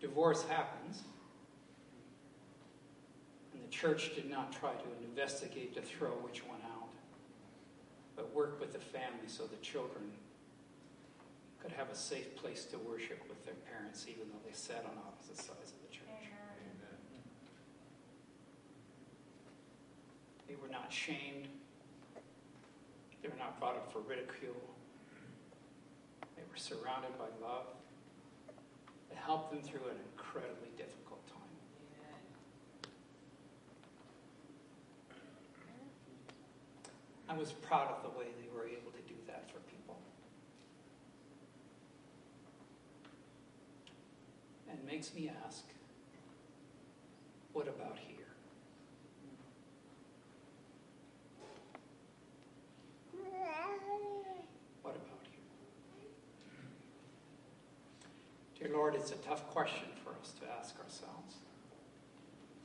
Divorce 0.00 0.44
happens, 0.48 1.02
and 3.52 3.62
the 3.62 3.68
church 3.68 4.14
did 4.14 4.28
not 4.28 4.52
try 4.52 4.72
to 4.72 5.04
investigate 5.09 5.74
to 5.74 5.82
throw 5.82 6.11
which 6.11 6.44
one 6.44 6.59
out, 6.74 6.88
but 8.16 8.35
work 8.35 8.61
with 8.61 8.72
the 8.72 8.78
family 8.78 9.28
so 9.28 9.44
the 9.44 9.56
children 9.56 10.11
could 11.62 11.72
have 11.72 11.90
a 11.90 11.96
safe 11.96 12.37
place 12.37 12.64
to 12.64 12.78
worship 12.78 13.22
with 13.28 13.44
their 13.44 13.54
parents, 13.72 14.06
even 14.09 14.28
though 14.28 14.42
they 14.46 14.54
sat 14.54 14.85
on 14.85 14.98
opposite 15.06 15.37
sides 15.37 15.72
of 15.72 15.88
the 15.88 15.94
church. 15.94 16.06
They 20.48 20.54
were 20.56 20.68
not 20.68 20.92
shamed. 20.92 21.48
They 23.22 23.28
were 23.28 23.38
not 23.38 23.59
brought 23.59 23.76
up 23.76 23.92
for 23.92 24.00
ridicule. 24.00 24.76
They 26.37 26.42
were 26.51 26.57
surrounded 26.57 27.16
by 27.18 27.27
love. 27.44 27.66
It 29.11 29.16
helped 29.16 29.51
them 29.51 29.62
through 29.62 29.88
an 29.90 29.96
incredibly 30.12 30.68
difficult 30.77 31.27
time. 31.27 31.37
I 37.29 37.35
was 37.37 37.53
proud 37.53 37.90
of 37.90 38.03
the 38.03 38.18
way 38.18 38.27
they 38.40 38.49
were 38.57 38.66
able 38.66 38.92
to 38.92 39.03
do 39.09 39.14
that 39.27 39.51
for 39.51 39.59
people. 39.70 39.99
And 44.70 44.79
makes 44.87 45.12
me 45.14 45.31
ask 45.46 45.64
what 47.53 47.68
about 47.68 47.99
here? 47.99 48.16
What 54.83 54.94
about 54.94 55.25
you? 55.25 55.40
Dear 58.59 58.71
Lord, 58.73 58.95
it's 58.95 59.11
a 59.11 59.16
tough 59.16 59.47
question 59.51 59.88
for 60.03 60.11
us 60.21 60.33
to 60.40 60.47
ask 60.59 60.77
ourselves. 60.79 61.35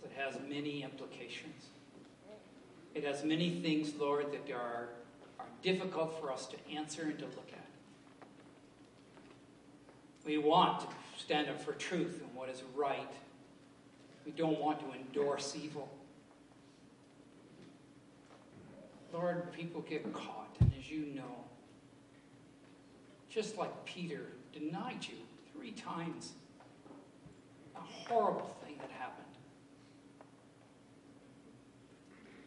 It 0.03 0.11
has 0.15 0.35
many 0.47 0.83
implications. 0.83 1.65
It 2.95 3.03
has 3.03 3.25
many 3.25 3.59
things, 3.61 3.93
Lord, 3.99 4.31
that 4.31 4.53
are, 4.53 4.89
are 5.37 5.45
difficult 5.61 6.19
for 6.19 6.31
us 6.31 6.47
to 6.47 6.55
answer 6.73 7.03
and 7.03 7.19
to 7.19 7.25
look 7.25 7.49
at. 7.51 7.67
We 10.25 10.37
want 10.37 10.81
to 10.81 10.87
stand 11.17 11.49
up 11.49 11.61
for 11.61 11.73
truth 11.73 12.21
and 12.21 12.33
what 12.35 12.47
is 12.47 12.63
right. 12.73 13.11
We 14.25 14.31
don't 14.31 14.59
want 14.59 14.79
to 14.79 14.97
endorse 14.97 15.57
evil. 15.61 15.89
Lord, 19.11 19.51
people 19.51 19.81
get 19.81 20.13
caught, 20.13 20.55
and 20.61 20.71
as 20.79 20.89
you 20.89 21.07
know, 21.07 21.43
just 23.29 23.57
like 23.57 23.85
Peter 23.85 24.27
denied 24.53 25.05
you 25.07 25.15
three 25.53 25.71
times, 25.71 26.33
a 27.75 27.79
horrible 27.79 28.55
thing 28.63 28.77
that 28.77 28.91
happened. 28.91 29.25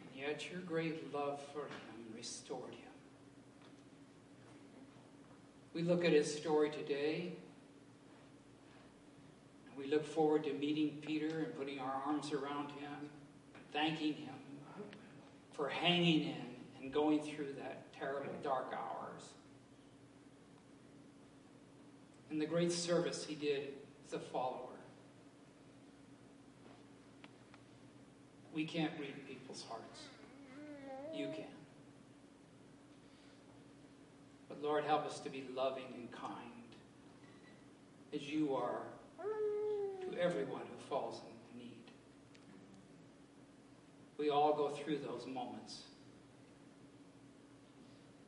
And 0.01 0.21
yet 0.21 0.49
your 0.51 0.61
great 0.61 1.13
love 1.13 1.41
for 1.53 1.65
him 1.65 2.15
restored 2.15 2.73
him. 2.73 2.81
We 5.73 5.83
look 5.83 6.05
at 6.05 6.13
his 6.13 6.33
story 6.33 6.69
today, 6.69 7.33
and 9.67 9.77
we 9.77 9.91
look 9.91 10.05
forward 10.05 10.43
to 10.45 10.53
meeting 10.53 10.99
Peter 11.05 11.39
and 11.39 11.57
putting 11.57 11.79
our 11.79 12.01
arms 12.05 12.31
around 12.31 12.69
him, 12.71 13.09
thanking 13.73 14.13
him 14.13 14.33
for 15.51 15.69
hanging 15.69 16.23
in 16.23 16.45
and 16.81 16.93
going 16.93 17.21
through 17.21 17.53
that 17.57 17.91
terrible 17.93 18.33
dark 18.41 18.73
hours. 18.73 19.04
And 22.35 22.41
the 22.41 22.45
great 22.45 22.73
service 22.73 23.23
he 23.25 23.33
did 23.33 23.69
as 24.05 24.11
a 24.11 24.19
follower. 24.19 24.75
We 28.53 28.65
can't 28.65 28.91
read 28.99 29.25
people's 29.25 29.63
hearts. 29.69 30.01
You 31.13 31.27
can. 31.27 31.45
But 34.49 34.61
Lord, 34.61 34.83
help 34.83 35.05
us 35.05 35.21
to 35.21 35.29
be 35.29 35.45
loving 35.55 35.85
and 35.95 36.11
kind 36.11 36.35
as 38.13 38.29
you 38.29 38.53
are 38.53 38.81
to 40.01 40.19
everyone 40.19 40.59
who 40.59 40.89
falls 40.89 41.21
in 41.21 41.57
need. 41.57 41.71
We 44.17 44.29
all 44.29 44.53
go 44.53 44.71
through 44.71 44.97
those 44.97 45.25
moments. 45.25 45.83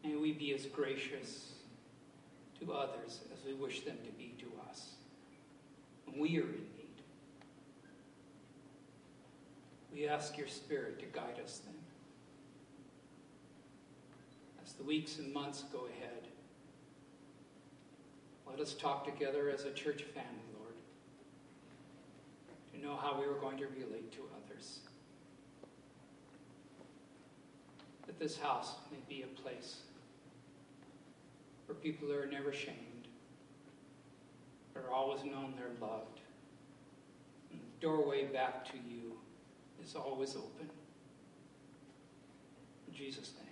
May 0.02 0.16
we 0.16 0.32
be 0.32 0.54
as 0.54 0.66
gracious 0.66 1.56
to 2.60 2.74
others 2.74 3.22
as 3.34 3.46
we 3.46 3.54
wish 3.54 3.82
them 3.82 3.98
to 4.06 4.12
be 4.12 4.34
to 4.40 4.48
us 4.70 4.94
when 6.06 6.20
we 6.20 6.38
are 6.38 6.44
in 6.44 6.66
need. 6.78 7.02
We 9.94 10.08
ask 10.08 10.38
your 10.38 10.48
Spirit 10.48 11.00
to 11.00 11.06
guide 11.06 11.40
us 11.44 11.62
then. 11.66 11.76
As 14.64 14.74
the 14.74 14.84
weeks 14.84 15.18
and 15.20 15.34
months 15.34 15.64
go 15.72 15.86
ahead, 15.86 16.28
let 18.50 18.60
us 18.60 18.74
talk 18.74 19.06
together 19.06 19.50
as 19.50 19.66
a 19.66 19.72
church 19.72 20.04
family, 20.04 20.48
Lord, 20.60 20.74
to 22.74 22.80
know 22.80 22.96
how 22.96 23.20
we 23.20 23.26
are 23.26 23.40
going 23.40 23.58
to 23.58 23.68
relate 23.68 24.12
to 24.14 24.20
others. 24.46 24.80
That 28.06 28.20
this 28.20 28.38
house 28.38 28.76
may 28.92 29.00
be 29.08 29.24
a 29.24 29.42
place 29.42 29.82
where 31.68 31.76
people 31.76 32.08
who 32.08 32.18
are 32.18 32.26
never 32.26 32.52
shamed, 32.52 33.08
but 34.74 34.84
are 34.86 34.94
always 34.94 35.24
known 35.24 35.54
they're 35.58 35.68
loved. 35.88 36.22
And 37.52 37.60
the 37.60 37.86
doorway 37.86 38.26
back 38.26 38.66
to 38.72 38.78
you 38.78 39.14
is 39.84 39.96
always 39.96 40.36
open. 40.36 40.70
In 42.88 42.94
Jesus' 42.94 43.34
name. 43.38 43.47